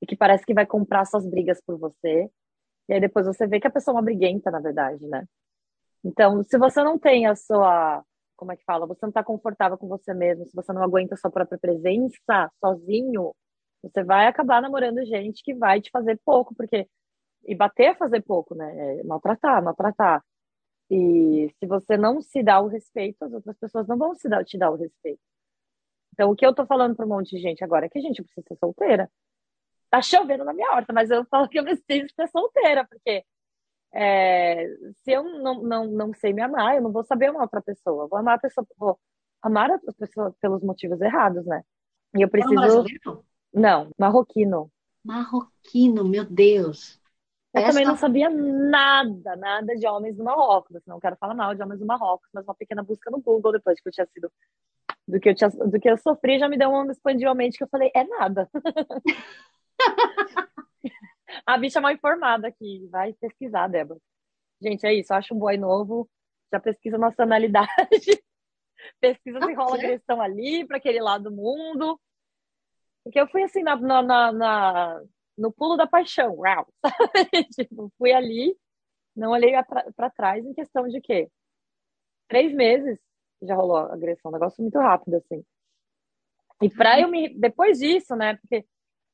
[0.00, 2.30] e que parece que vai comprar suas brigas por você.
[2.88, 5.26] E aí depois você vê que a pessoa é uma briguenta, na verdade, né?
[6.04, 8.04] Então, se você não tem a sua,
[8.36, 11.14] como é que fala, você não está confortável com você mesmo, se você não aguenta
[11.14, 13.34] a sua própria presença sozinho,
[13.82, 16.88] você vai acabar namorando gente que vai te fazer pouco, porque
[17.44, 19.00] e bater é fazer pouco, né?
[19.00, 20.24] É maltratar, maltratar.
[20.90, 24.44] E se você não se dá o respeito, as outras pessoas não vão se dar,
[24.44, 25.20] te dar o respeito.
[26.12, 28.02] Então, o que eu tô falando para um monte de gente agora é que a
[28.02, 29.10] gente precisa ser solteira.
[29.92, 33.22] Tá chovendo na minha horta, mas eu falo que eu preciso ser solteira, porque
[33.92, 34.66] é,
[35.04, 38.08] se eu não, não, não sei me amar, eu não vou saber amar outra pessoa.
[38.08, 38.98] Vou amar a pessoa, vou
[39.42, 41.62] amar a pessoa pelos motivos errados, né?
[42.16, 42.86] E eu preciso.
[43.52, 44.72] Não, marroquino.
[45.04, 46.98] Marroquino, meu Deus.
[47.52, 47.68] Eu Essa...
[47.68, 50.74] também não sabia nada, nada de homens do Marrocos.
[50.74, 53.52] Assim, não quero falar mal de homens do Marrocos, mas uma pequena busca no Google
[53.52, 54.32] depois que eu tinha sido
[55.06, 57.58] do que eu tinha, do que eu sofri já me deu um expandiu a mente
[57.58, 58.48] que eu falei é nada.
[61.46, 64.00] a bicha mal informada aqui, vai pesquisar, Débora.
[64.60, 65.12] Gente, é isso.
[65.12, 66.08] Acha um boy novo,
[66.52, 67.68] já pesquisa nacionalidade,
[69.00, 72.00] pesquisa se rola agressão ali para aquele lado do mundo.
[73.02, 75.02] Porque eu fui assim na, na, na
[75.36, 76.68] no pulo da paixão, uau,
[77.54, 78.56] tipo, fui ali,
[79.16, 79.52] não olhei
[79.96, 81.28] para trás em questão de quê?
[82.28, 82.98] Três meses
[83.42, 85.44] já rolou agressão, um negócio muito rápido, assim.
[86.62, 87.28] E para eu me.
[87.28, 88.36] Depois disso, né?
[88.36, 88.64] Porque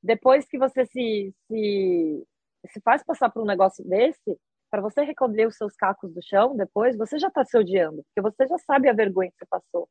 [0.03, 2.27] depois que você se, se,
[2.69, 4.39] se faz passar por um negócio desse,
[4.71, 8.21] para você recolher os seus cacos do chão depois, você já está se odiando, porque
[8.21, 9.89] você já sabe a vergonha que você passou.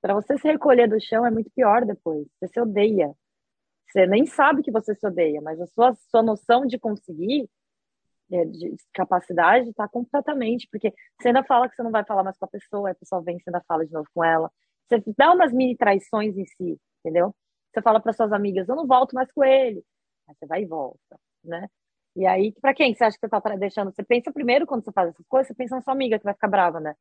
[0.00, 2.26] Para você se recolher do chão é muito pior depois.
[2.38, 3.14] Você se odeia.
[3.88, 7.48] Você nem sabe que você se odeia, mas a sua, sua noção de conseguir,
[8.30, 10.68] é, de capacidade, está completamente.
[10.70, 13.22] Porque você ainda fala que você não vai falar mais com a pessoa, a pessoa
[13.22, 14.50] vem, você ainda fala de novo com ela.
[14.88, 17.34] Você dá umas mini traições em si, entendeu?
[17.74, 19.84] Você fala para suas amigas, eu não volto mais com ele.
[20.28, 21.68] Aí você vai e volta, né?
[22.16, 23.92] E aí, para quem você acha que você tá deixando?
[23.92, 26.34] Você pensa primeiro quando você faz essas coisas, você pensa na sua amiga que vai
[26.34, 26.94] ficar brava, né?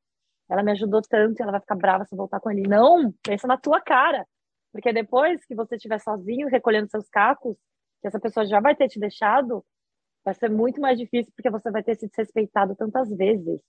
[0.49, 2.63] Ela me ajudou tanto, ela vai ficar brava se eu voltar com ele.
[2.67, 4.27] Não, pensa na tua cara.
[4.71, 7.55] Porque depois que você estiver sozinho, recolhendo seus cacos,
[8.01, 9.63] que essa pessoa já vai ter te deixado,
[10.25, 13.61] vai ser muito mais difícil porque você vai ter se desrespeitado tantas vezes.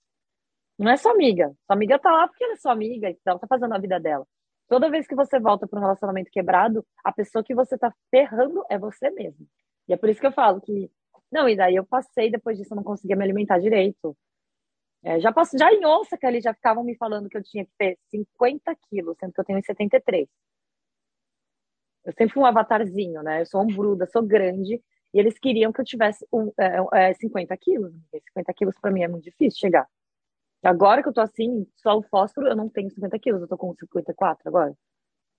[0.79, 1.49] Não é sua amiga.
[1.67, 3.99] Sua amiga tá lá porque ela é sua amiga, então ela tá fazendo a vida
[3.99, 4.25] dela.
[4.67, 8.63] Toda vez que você volta para um relacionamento quebrado, a pessoa que você tá ferrando
[8.69, 9.47] é você mesmo.
[9.87, 10.89] E é por isso que eu falo que
[11.31, 14.15] não, e daí eu passei, depois disso eu não conseguia me alimentar direito.
[15.03, 17.65] É, já passou, já em onça que ali já ficavam me falando que eu tinha
[17.65, 20.27] que ter 50 quilos, sendo que eu tenho 73.
[22.05, 23.41] Eu sempre fui um avatarzinho, né?
[23.41, 24.81] Eu sou ombruda, sou grande,
[25.13, 27.93] e eles queriam que eu tivesse um, é, é, 50 quilos.
[28.13, 29.87] 50 quilos para mim é muito difícil chegar.
[30.65, 33.55] Agora que eu tô assim, só o fósforo, eu não tenho 50 quilos, eu tô
[33.55, 34.75] com 54 agora.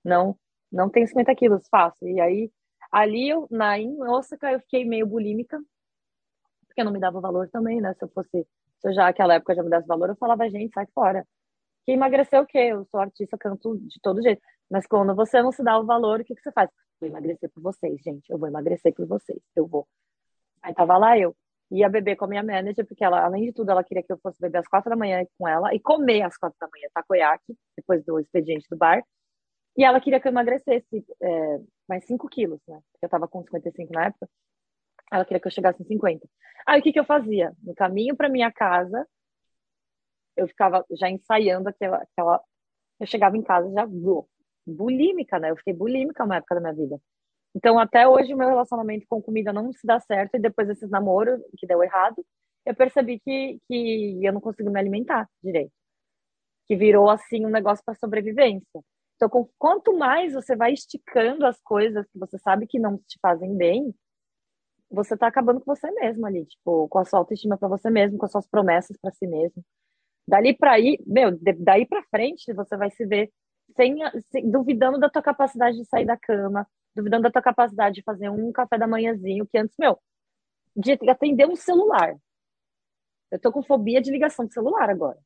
[0.04, 0.38] Não,
[0.70, 2.06] não tenho 50 quilos fácil.
[2.08, 2.52] E aí,
[2.92, 5.60] ali, eu, na, em Osaka, eu fiquei meio bulímica,
[6.66, 7.92] porque eu não me dava valor também, né?
[7.94, 8.46] Se eu fosse,
[8.80, 11.26] se eu já naquela época já me desse valor, eu falava, gente, sai fora.
[11.84, 12.58] Que emagrecer o quê?
[12.58, 14.40] Eu sou artista, canto de todo jeito.
[14.70, 16.70] Mas quando você não se dá o valor, o que, que você faz?
[17.00, 18.30] Vou emagrecer por vocês, gente.
[18.30, 19.40] Eu vou emagrecer por vocês.
[19.56, 19.88] Eu vou.
[20.62, 21.36] Aí tava lá eu.
[21.70, 24.18] Ia beber com a minha manager, porque ela, além de tudo, ela queria que eu
[24.18, 27.56] fosse beber às quatro da manhã com ela e comer às quatro da manhã takoyaki,
[27.76, 29.02] depois do expediente do bar.
[29.76, 32.80] E ela queria que eu emagrecesse é, mais 5 quilos, né?
[33.02, 34.28] Eu tava com 55 na época.
[35.12, 36.26] Ela queria que eu chegasse em 50.
[36.66, 37.52] Aí o que, que eu fazia?
[37.62, 39.06] No caminho para minha casa,
[40.36, 41.98] eu ficava já ensaiando aquela.
[41.98, 42.42] aquela...
[42.98, 43.86] Eu chegava em casa já
[44.66, 45.50] bulímica, né?
[45.50, 47.00] Eu fiquei bulímica uma época da minha vida.
[47.56, 50.34] Então, até hoje, meu relacionamento com comida não se dá certo.
[50.34, 52.22] E depois desses namoros que deu errado,
[52.66, 55.72] eu percebi que, que eu não consigo me alimentar direito.
[56.66, 58.82] Que virou, assim, um negócio para sobrevivência.
[59.16, 63.18] Então, com, quanto mais você vai esticando as coisas que você sabe que não te
[63.22, 63.94] fazem bem,
[64.90, 68.18] você tá acabando com você mesmo ali, tipo, com a sua autoestima para você mesmo,
[68.18, 69.64] com as suas promessas para si mesmo.
[70.28, 73.32] Dali para aí, meu, daí para frente você vai se ver
[73.76, 73.96] sem,
[74.30, 76.66] sem, duvidando da tua capacidade de sair da cama,
[76.96, 79.98] duvidando da tua capacidade de fazer um café da manhãzinho, que antes, meu,
[80.74, 82.16] de atender um celular.
[83.30, 85.18] Eu tô com fobia de ligação de celular agora.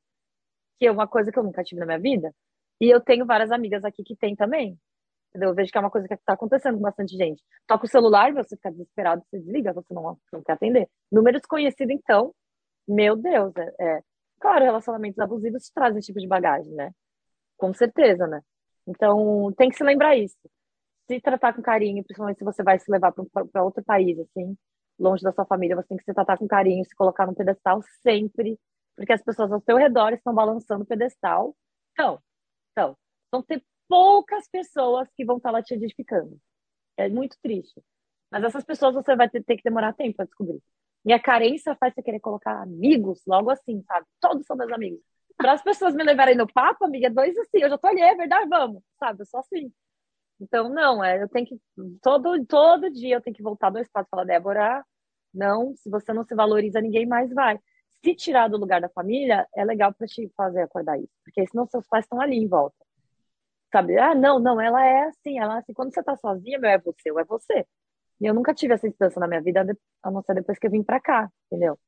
[0.79, 2.35] Que é uma coisa que eu nunca tive na minha vida.
[2.81, 4.79] E eu tenho várias amigas aqui que tem também.
[5.29, 5.51] Entendeu?
[5.51, 7.43] Eu vejo que é uma coisa que está acontecendo com bastante gente.
[7.67, 10.89] Toca o celular, você fica desesperado, você desliga, você não, não quer atender.
[11.11, 12.35] Número desconhecido, então,
[12.89, 14.03] meu Deus, é, é...
[14.41, 16.93] Claro, relacionamentos abusivos trazem esse tipo de bagagem, né?
[17.57, 18.41] Com certeza, né?
[18.87, 20.37] Então, tem que se lembrar isso.
[21.11, 24.57] Se tratar com carinho, principalmente se você vai se levar para outro país, assim,
[24.97, 27.83] longe da sua família, você tem que se tratar com carinho, se colocar no pedestal
[28.01, 28.57] sempre,
[28.95, 31.57] porque as pessoas ao seu redor estão balançando o pedestal.
[31.91, 32.23] Então,
[32.71, 32.97] então,
[33.29, 36.39] vão ter poucas pessoas que vão estar lá te edificando.
[36.97, 37.83] É muito triste.
[38.31, 40.63] Mas essas pessoas você vai ter, ter que demorar tempo para descobrir.
[41.05, 44.07] E a carência faz você querer colocar amigos logo assim, sabe?
[44.21, 45.01] Todos são meus amigos.
[45.37, 48.15] Para as pessoas me levarem no papo, amiga, dois assim, eu já tô ali, é
[48.15, 49.23] verdade, vamos, sabe?
[49.23, 49.73] Eu sou assim.
[50.41, 51.61] Então, não, é, eu tenho que,
[52.03, 54.85] todo, todo dia eu tenho que voltar dois passos e falar, Débora,
[55.35, 57.59] não, se você não se valoriza, ninguém mais vai.
[58.05, 61.67] Se tirar do lugar da família, é legal para te fazer acordar isso, porque senão
[61.67, 62.77] seus pais estão ali em volta
[63.73, 63.99] sabe?
[63.99, 65.73] Ah, não, não, ela é assim, ela é assim.
[65.73, 67.67] Quando você tá sozinha, meu, é você, ou é você.
[68.21, 69.65] E eu nunca tive essa instância na minha vida,
[70.03, 71.79] a não ser depois que eu vim pra cá, entendeu?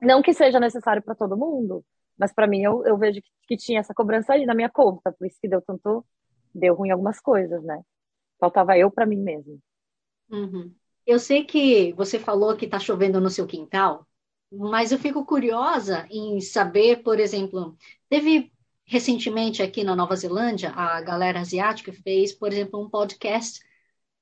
[0.00, 1.84] Não que seja necessário para todo mundo,
[2.18, 5.12] mas para mim eu, eu vejo que, que, tinha essa cobrança ali na minha conta,
[5.12, 6.04] por isso que deu tanto,
[6.54, 7.82] deu ruim algumas coisas, né?
[8.38, 9.60] Faltava eu para mim mesmo.
[10.30, 10.74] Uhum.
[11.06, 14.06] Eu sei que você falou que tá chovendo no seu quintal,
[14.50, 17.76] mas eu fico curiosa em saber, por exemplo,
[18.08, 18.52] teve
[18.84, 23.60] recentemente aqui na Nova Zelândia, a galera asiática fez, por exemplo, um podcast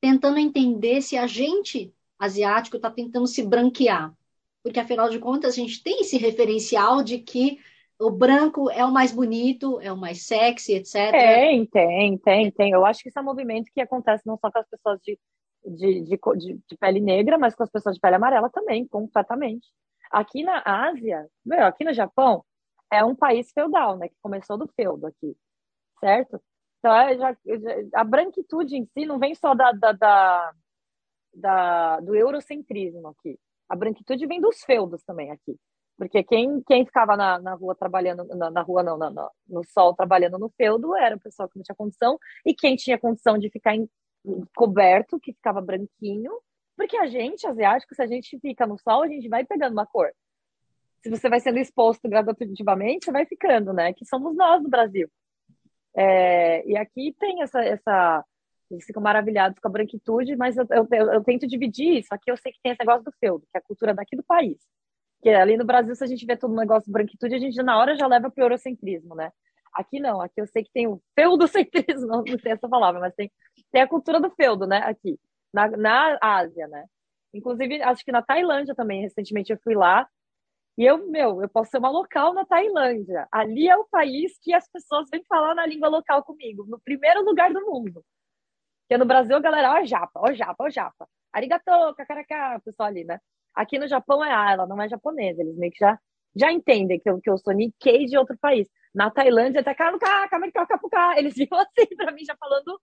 [0.00, 4.14] tentando entender se a gente asiático está tentando se branquear.
[4.62, 7.58] Porque, afinal de contas, a gente tem esse referencial de que
[8.00, 11.10] o branco é o mais bonito, é o mais sexy, etc.
[11.10, 12.72] Tem, tem, tem, tem.
[12.72, 15.18] Eu acho que isso é um movimento que acontece não só com as pessoas de,
[15.66, 16.18] de, de,
[16.66, 19.68] de, pele negra, mas com as pessoas de pele amarela também, completamente.
[20.10, 22.42] Aqui na Ásia, meu, aqui no Japão,
[22.90, 24.08] é um país feudal, né?
[24.08, 25.36] Que começou do feudo aqui,
[26.00, 26.40] certo?
[26.78, 27.36] Então, é, já,
[27.94, 30.52] a branquitude em si não vem só da, da, da,
[31.34, 33.38] da, do eurocentrismo aqui.
[33.68, 35.54] A branquitude vem dos feudos também aqui.
[36.00, 39.10] Porque quem, quem ficava na, na rua trabalhando, na, na rua não, na,
[39.46, 42.98] no sol trabalhando no feudo era o pessoal que não tinha condição, e quem tinha
[42.98, 43.86] condição de ficar em,
[44.56, 46.32] coberto, que ficava branquinho,
[46.74, 49.84] porque a gente, asiático, se a gente fica no sol, a gente vai pegando uma
[49.84, 50.10] cor.
[51.02, 53.92] Se você vai sendo exposto gradativamente, você vai ficando, né?
[53.92, 55.06] Que somos nós no Brasil.
[55.94, 58.24] É, e aqui tem essa, essa.
[58.70, 62.08] Eles ficam maravilhados com a branquitude, mas eu, eu, eu tento dividir isso.
[62.10, 64.22] Aqui eu sei que tem esse negócio do feudo, que é a cultura daqui do
[64.22, 64.56] país.
[65.22, 67.62] Que ali no Brasil, se a gente vê todo um negócio de branquitude, a gente
[67.62, 69.30] na hora já leva para o eurocentrismo, né?
[69.74, 73.30] Aqui não, aqui eu sei que tem o feudocentrismo, não sei essa palavra, mas tem,
[73.70, 74.78] tem a cultura do feudo, né?
[74.78, 75.18] Aqui,
[75.52, 76.86] na, na Ásia, né?
[77.34, 80.08] Inclusive, acho que na Tailândia também, recentemente eu fui lá,
[80.78, 83.28] e eu, meu, eu posso ser uma local na Tailândia.
[83.30, 87.22] Ali é o país que as pessoas vêm falar na língua local comigo, no primeiro
[87.22, 88.02] lugar do mundo.
[88.82, 91.08] Porque no Brasil a galera, ó, japa, ó, japa, ó, japa.
[91.32, 93.20] Arigato, kakaraka, o pessoal ali, né?
[93.54, 95.98] Aqui no Japão é, ah, ela não é japonesa, eles meio que já,
[96.34, 98.68] já entendem que eu, que eu sou Nikkei de outro país.
[98.94, 99.74] Na Tailândia, até
[101.18, 102.80] eles viam assim pra mim, já falando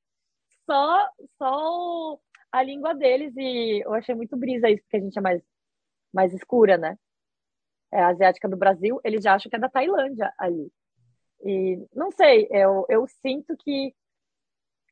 [0.65, 2.19] só, só
[2.51, 5.41] a língua deles, e eu achei muito brisa isso, porque a gente é mais,
[6.13, 6.97] mais escura, né?
[7.91, 10.71] É, asiática do Brasil, eles já acham que é da Tailândia ali.
[11.43, 13.93] E não sei, eu, eu sinto que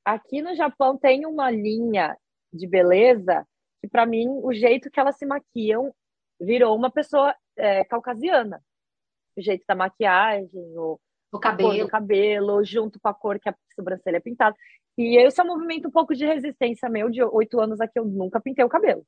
[0.04, 2.18] aqui no Japão tem uma linha
[2.54, 3.46] de beleza
[3.86, 5.94] que para mim o jeito que elas se maquiam
[6.42, 8.62] virou uma pessoa é, caucasiana.
[9.38, 11.00] O jeito da maquiagem, o,
[11.32, 11.86] o cabelo.
[11.86, 14.56] o cabelo, junto com a cor que a sobrancelha é pintada.
[14.98, 18.06] E esse é um movimento um pouco de resistência meu, de oito anos aqui, eu
[18.06, 19.06] nunca pintei o cabelo.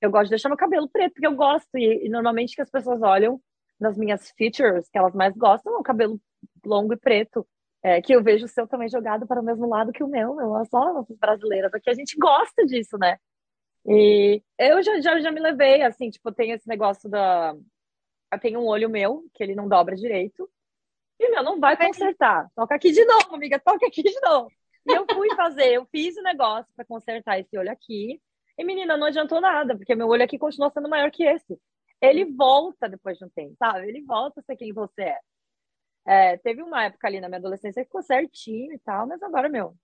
[0.00, 1.68] Eu gosto de deixar meu cabelo preto, porque eu gosto.
[1.76, 3.40] E, e normalmente que as pessoas olham
[3.78, 6.20] nas minhas features, que elas mais gostam, é o cabelo
[6.64, 7.46] longo e preto.
[7.84, 10.40] É, que eu vejo o seu também jogado para o mesmo lado que o meu,
[10.40, 13.18] eu só nossas brasileiras aqui, a gente gosta disso, né?
[13.86, 17.54] E eu já, já, já me levei, assim, tipo, tem esse negócio da.
[18.32, 20.48] Eu tenho um olho meu, que ele não dobra direito.
[21.20, 22.48] E, meu, não vai consertar.
[22.54, 24.48] Toca aqui de novo, amiga, toca aqui de novo.
[24.86, 28.20] E eu fui fazer, eu fiz o negócio para consertar esse olho aqui.
[28.58, 31.58] E, menina, não adiantou nada, porque meu olho aqui continua sendo maior que esse.
[32.00, 33.88] Ele volta depois de um tempo, sabe?
[33.88, 35.18] Ele volta a ser quem você é.
[36.06, 39.48] é teve uma época ali na minha adolescência que ficou certinho e tal, mas agora,
[39.48, 39.76] meu,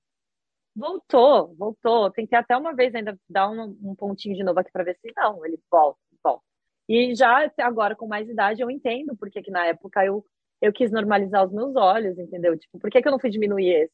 [0.74, 2.10] Voltou, voltou.
[2.10, 5.12] Tentei até uma vez ainda dar um, um pontinho de novo aqui para ver se
[5.16, 6.42] não, ele volta, volta.
[6.88, 10.24] E já agora com mais idade eu entendo porque que na época eu,
[10.60, 12.58] eu quis normalizar os meus olhos, entendeu?
[12.58, 13.92] Tipo, por que, que eu não fui diminuir esse?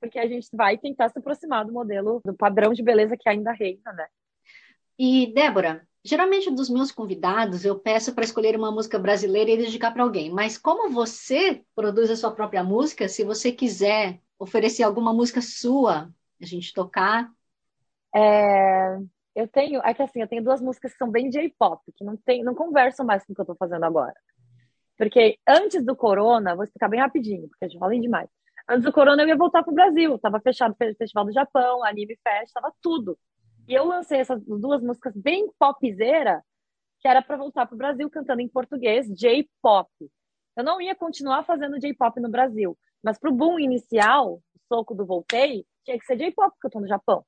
[0.00, 3.52] Porque a gente vai tentar se aproximar do modelo, do padrão de beleza que ainda
[3.52, 4.06] reina, né?
[4.98, 9.90] E, Débora, geralmente dos meus convidados eu peço para escolher uma música brasileira e dedicar
[9.90, 15.12] para alguém, mas como você produz a sua própria música, se você quiser oferecer alguma
[15.12, 17.30] música sua, a gente tocar?
[18.14, 18.98] É,
[19.34, 22.16] eu tenho, é que assim, eu tenho duas músicas que são bem J-pop, que não
[22.16, 24.14] tem, não conversam mais com o que eu tô fazendo agora.
[24.96, 28.28] Porque antes do corona, vou explicar bem rapidinho, porque eu já falei demais.
[28.68, 32.16] Antes do corona eu ia voltar pro Brasil, tava fechado o Festival do Japão, Anime
[32.22, 33.18] Fest, tava tudo.
[33.66, 36.42] E eu lancei essas duas músicas bem popzera,
[37.00, 39.90] que era para voltar pro Brasil cantando em português, J-pop.
[40.56, 45.04] Eu não ia continuar fazendo J-pop no Brasil, mas pro boom inicial, o soco do
[45.04, 47.24] voltei, tinha que ser J-pop, porque eu tô no Japão,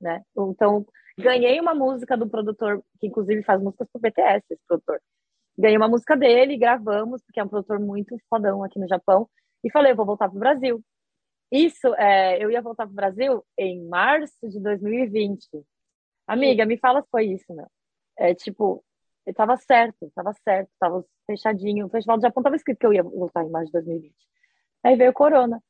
[0.00, 0.22] né?
[0.36, 0.86] Então,
[1.18, 5.00] ganhei uma música do produtor, que inclusive faz músicas pro BTS, esse produtor.
[5.56, 9.28] Ganhei uma música dele, gravamos, porque é um produtor muito fodão aqui no Japão,
[9.64, 10.84] e falei, eu vou voltar pro Brasil.
[11.50, 15.48] Isso, é, eu ia voltar pro Brasil em março de 2020.
[16.26, 17.66] Amiga, me fala se foi isso, meu.
[18.18, 18.84] É tipo,
[19.26, 21.86] eu tava certo, tava certo, tava fechadinho.
[21.86, 24.14] O Festival do Japão tava escrito que eu ia voltar em março de 2020.
[24.84, 25.62] Aí veio o corona.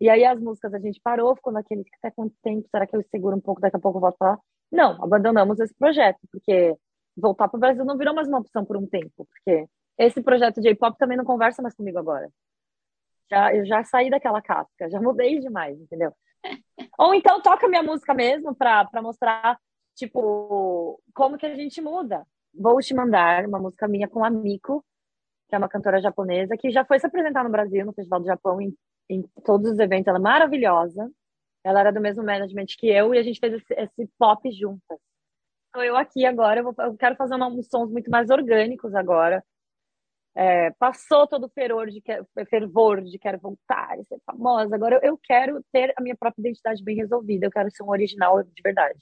[0.00, 3.02] E aí as músicas a gente parou, ficou naquele, até quanto tempo, será que eu
[3.10, 4.38] seguro um pouco, daqui a pouco eu volto pra lá?
[4.72, 6.74] Não, abandonamos esse projeto, porque
[7.16, 9.66] voltar para o Brasil não virou mais uma opção por um tempo, porque
[9.98, 12.30] esse projeto de J-pop também não conversa mais comigo agora.
[13.30, 16.12] Já, eu já saí daquela casca, já mudei demais, entendeu?
[16.98, 19.58] Ou então toca minha música mesmo para mostrar,
[19.94, 22.26] tipo, como que a gente muda.
[22.54, 24.84] Vou te mandar uma música minha com a Miko,
[25.50, 28.26] que é uma cantora japonesa, que já foi se apresentar no Brasil, no Festival do
[28.26, 28.72] Japão, em,
[29.08, 30.06] em todos os eventos.
[30.06, 31.10] Ela é maravilhosa.
[31.64, 34.98] Ela era do mesmo management que eu e a gente fez esse, esse pop juntas.
[35.68, 38.94] Então, eu aqui agora, eu, vou, eu quero fazer uma, uns sons muito mais orgânicos
[38.94, 39.44] agora.
[40.34, 42.00] É, passou todo o fervor de,
[42.48, 44.74] fervor de quero voltar e ser famosa.
[44.74, 47.46] Agora eu, eu quero ter a minha própria identidade bem resolvida.
[47.46, 48.98] Eu quero ser um original de verdade.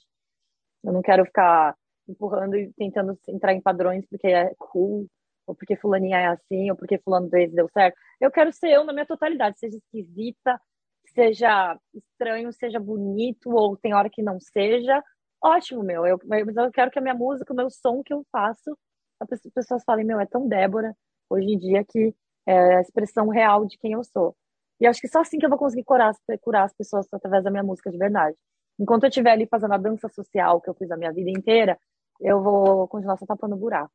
[0.83, 1.75] Eu não quero ficar
[2.07, 5.07] empurrando e tentando entrar em padrões porque é cool
[5.49, 7.97] ou porque fulaninha é assim, ou porque fulano vezes deu certo.
[8.21, 10.61] Eu quero ser eu na minha totalidade, seja esquisita,
[11.07, 15.03] seja estranho, seja bonito, ou tem hora que não seja,
[15.43, 16.05] ótimo, meu.
[16.05, 18.77] Eu, mas eu quero que a minha música, o meu som que eu faço,
[19.19, 20.95] as pessoas falem, meu, é tão Débora
[21.29, 22.13] hoje em dia que
[22.47, 24.35] é a expressão real de quem eu sou.
[24.79, 27.49] E acho que só assim que eu vou conseguir curar, curar as pessoas através da
[27.49, 28.37] minha música de verdade.
[28.79, 31.77] Enquanto eu estiver ali fazendo a dança social que eu fiz a minha vida inteira,
[32.21, 33.91] eu vou continuar só tapando buraco.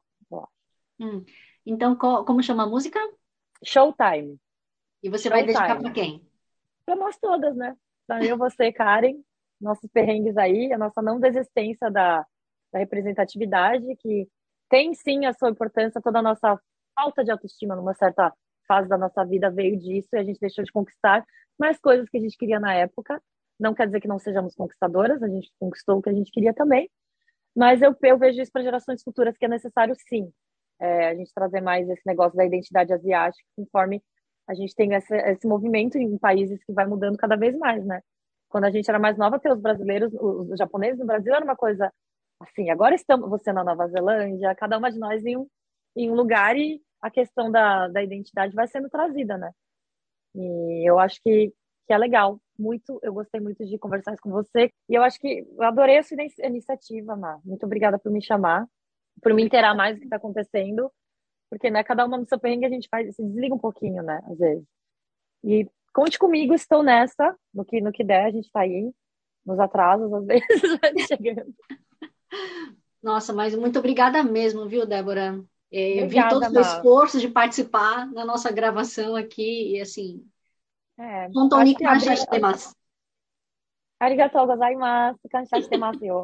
[0.98, 1.24] Hum.
[1.66, 2.98] Então, como chama a música?
[3.64, 4.38] Showtime.
[5.02, 5.30] E você Showtime.
[5.30, 6.26] vai dedicar para quem?
[6.84, 7.76] Para nós todas, né?
[8.06, 9.16] Para eu, você, Karen,
[9.60, 12.26] nossos perrengues aí, a nossa não desistência da,
[12.72, 14.28] da representatividade, que
[14.68, 16.60] tem sim a sua importância, toda a nossa
[16.94, 18.32] falta de autoestima numa certa
[18.66, 21.24] fase da nossa vida veio disso e a gente deixou de conquistar
[21.58, 23.22] mais coisas que a gente queria na época.
[23.58, 26.52] Não quer dizer que não sejamos conquistadoras, a gente conquistou o que a gente queria
[26.52, 26.90] também,
[27.54, 30.32] mas eu, eu vejo isso para gerações futuras que é necessário sim
[30.80, 34.02] é, a gente trazer mais esse negócio da identidade asiática, conforme
[34.46, 38.02] a gente tem esse, esse movimento em países que vai mudando cada vez mais, né?
[38.48, 41.56] Quando a gente era mais nova, ter os brasileiros, os, japoneses no Brasil era uma
[41.56, 41.92] coisa
[42.40, 42.70] assim.
[42.70, 45.46] Agora estamos você na Nova Zelândia, cada uma de nós em um,
[45.96, 49.50] em um lugar e a questão da, da identidade vai sendo trazida, né?
[50.34, 51.52] E eu acho que,
[51.86, 52.40] que é legal.
[52.58, 54.70] Muito, eu gostei muito de conversar com você.
[54.88, 56.14] E eu acho que eu adorei essa
[56.44, 57.40] iniciativa, Má.
[57.44, 58.66] Muito obrigada por me chamar,
[59.22, 60.90] por me inteirar mais do que está acontecendo,
[61.50, 64.20] porque né, cada uma no seu perrengue a gente faz, se desliga um pouquinho, né,
[64.26, 64.64] às vezes.
[65.42, 68.90] E conte comigo, estou nessa, no que, no que der, a gente está aí,
[69.44, 71.54] nos atrasos às vezes, chegando.
[73.02, 75.38] Nossa, mas muito obrigada mesmo, viu, Débora?
[75.70, 80.26] É, eu obrigada, vi todo o esforço de participar na nossa gravação aqui e assim.
[80.98, 82.74] É, Contoni gozaimasu.
[85.30, 86.22] Kanshas demasu yo,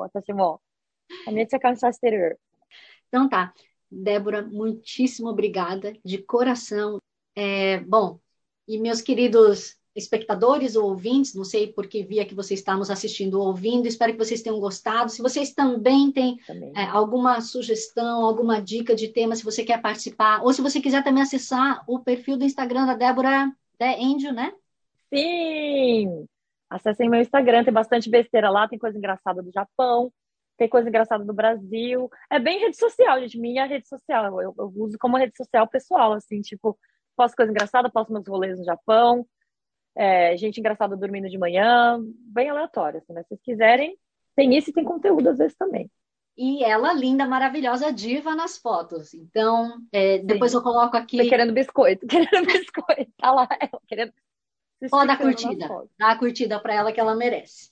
[3.11, 3.53] então tá.
[3.91, 7.01] Débora, muitíssimo obrigada, de coração.
[7.35, 8.21] É, bom,
[8.67, 13.41] e meus queridos espectadores ou ouvintes, não sei porque via que você está nos assistindo
[13.41, 15.11] ou ouvindo, espero que vocês tenham gostado.
[15.11, 16.73] Se vocês também têm também.
[16.77, 21.03] É, alguma sugestão, alguma dica de tema, se você quer participar, ou se você quiser
[21.03, 24.53] também acessar o perfil do Instagram da Débora The Angel, né?
[25.13, 26.27] Sim!
[26.69, 30.13] Acessem meu Instagram, tem bastante besteira lá, tem coisa engraçada do Japão,
[30.61, 32.11] tem coisa engraçada do Brasil.
[32.29, 33.39] É bem rede social, gente.
[33.39, 34.43] Minha rede social.
[34.43, 36.79] Eu, eu uso como rede social pessoal, assim, tipo,
[37.17, 39.27] posto coisa engraçada, posto meus rolês no Japão,
[39.97, 41.99] é, gente engraçada dormindo de manhã,
[42.31, 43.23] bem aleatório, assim, né?
[43.23, 43.97] Se vocês quiserem,
[44.37, 45.91] tem isso e tem conteúdo às vezes também.
[46.37, 49.15] E ela, linda, maravilhosa, diva nas fotos.
[49.15, 51.23] Então, é, depois eu coloco aqui.
[51.23, 53.11] Tô querendo biscoito, querendo biscoito.
[53.17, 54.13] Tá lá, ela querendo.
[54.91, 55.69] Pode dar curtida.
[55.99, 57.71] Dá a curtida para ela que ela merece.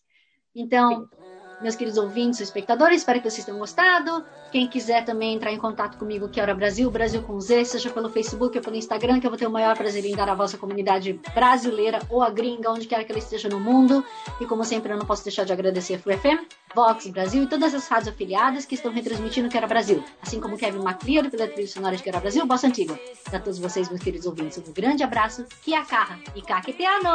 [0.54, 1.28] Então, Sim
[1.60, 4.24] meus queridos ouvintes, espectadores, espero que vocês tenham gostado.
[4.50, 7.90] Quem quiser também entrar em contato comigo, que é Hora Brasil, Brasil com Z, seja
[7.90, 10.34] pelo Facebook ou pelo Instagram, que eu vou ter o maior prazer em dar a
[10.34, 14.04] vossa comunidade brasileira ou a gringa, onde quer que ela esteja no mundo.
[14.40, 17.74] E como sempre, eu não posso deixar de agradecer a FM, Vox Brasil e todas
[17.74, 21.96] as rádios afiliadas que estão retransmitindo Quero Brasil, assim como Kevin MacLeod pela trilha sonora
[21.96, 22.98] de Quero Brasil, Bossa Antiga.
[23.24, 27.08] Para todos vocês, meus queridos ouvintes, um grande abraço, que a carra e caqueteano!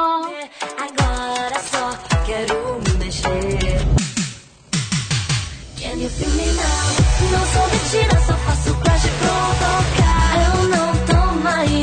[0.78, 1.92] Agora só
[2.26, 4.13] quero me mexer.
[5.86, 10.56] Não sou mentira, só faço pra te provocar.
[10.56, 11.83] Eu não tô mais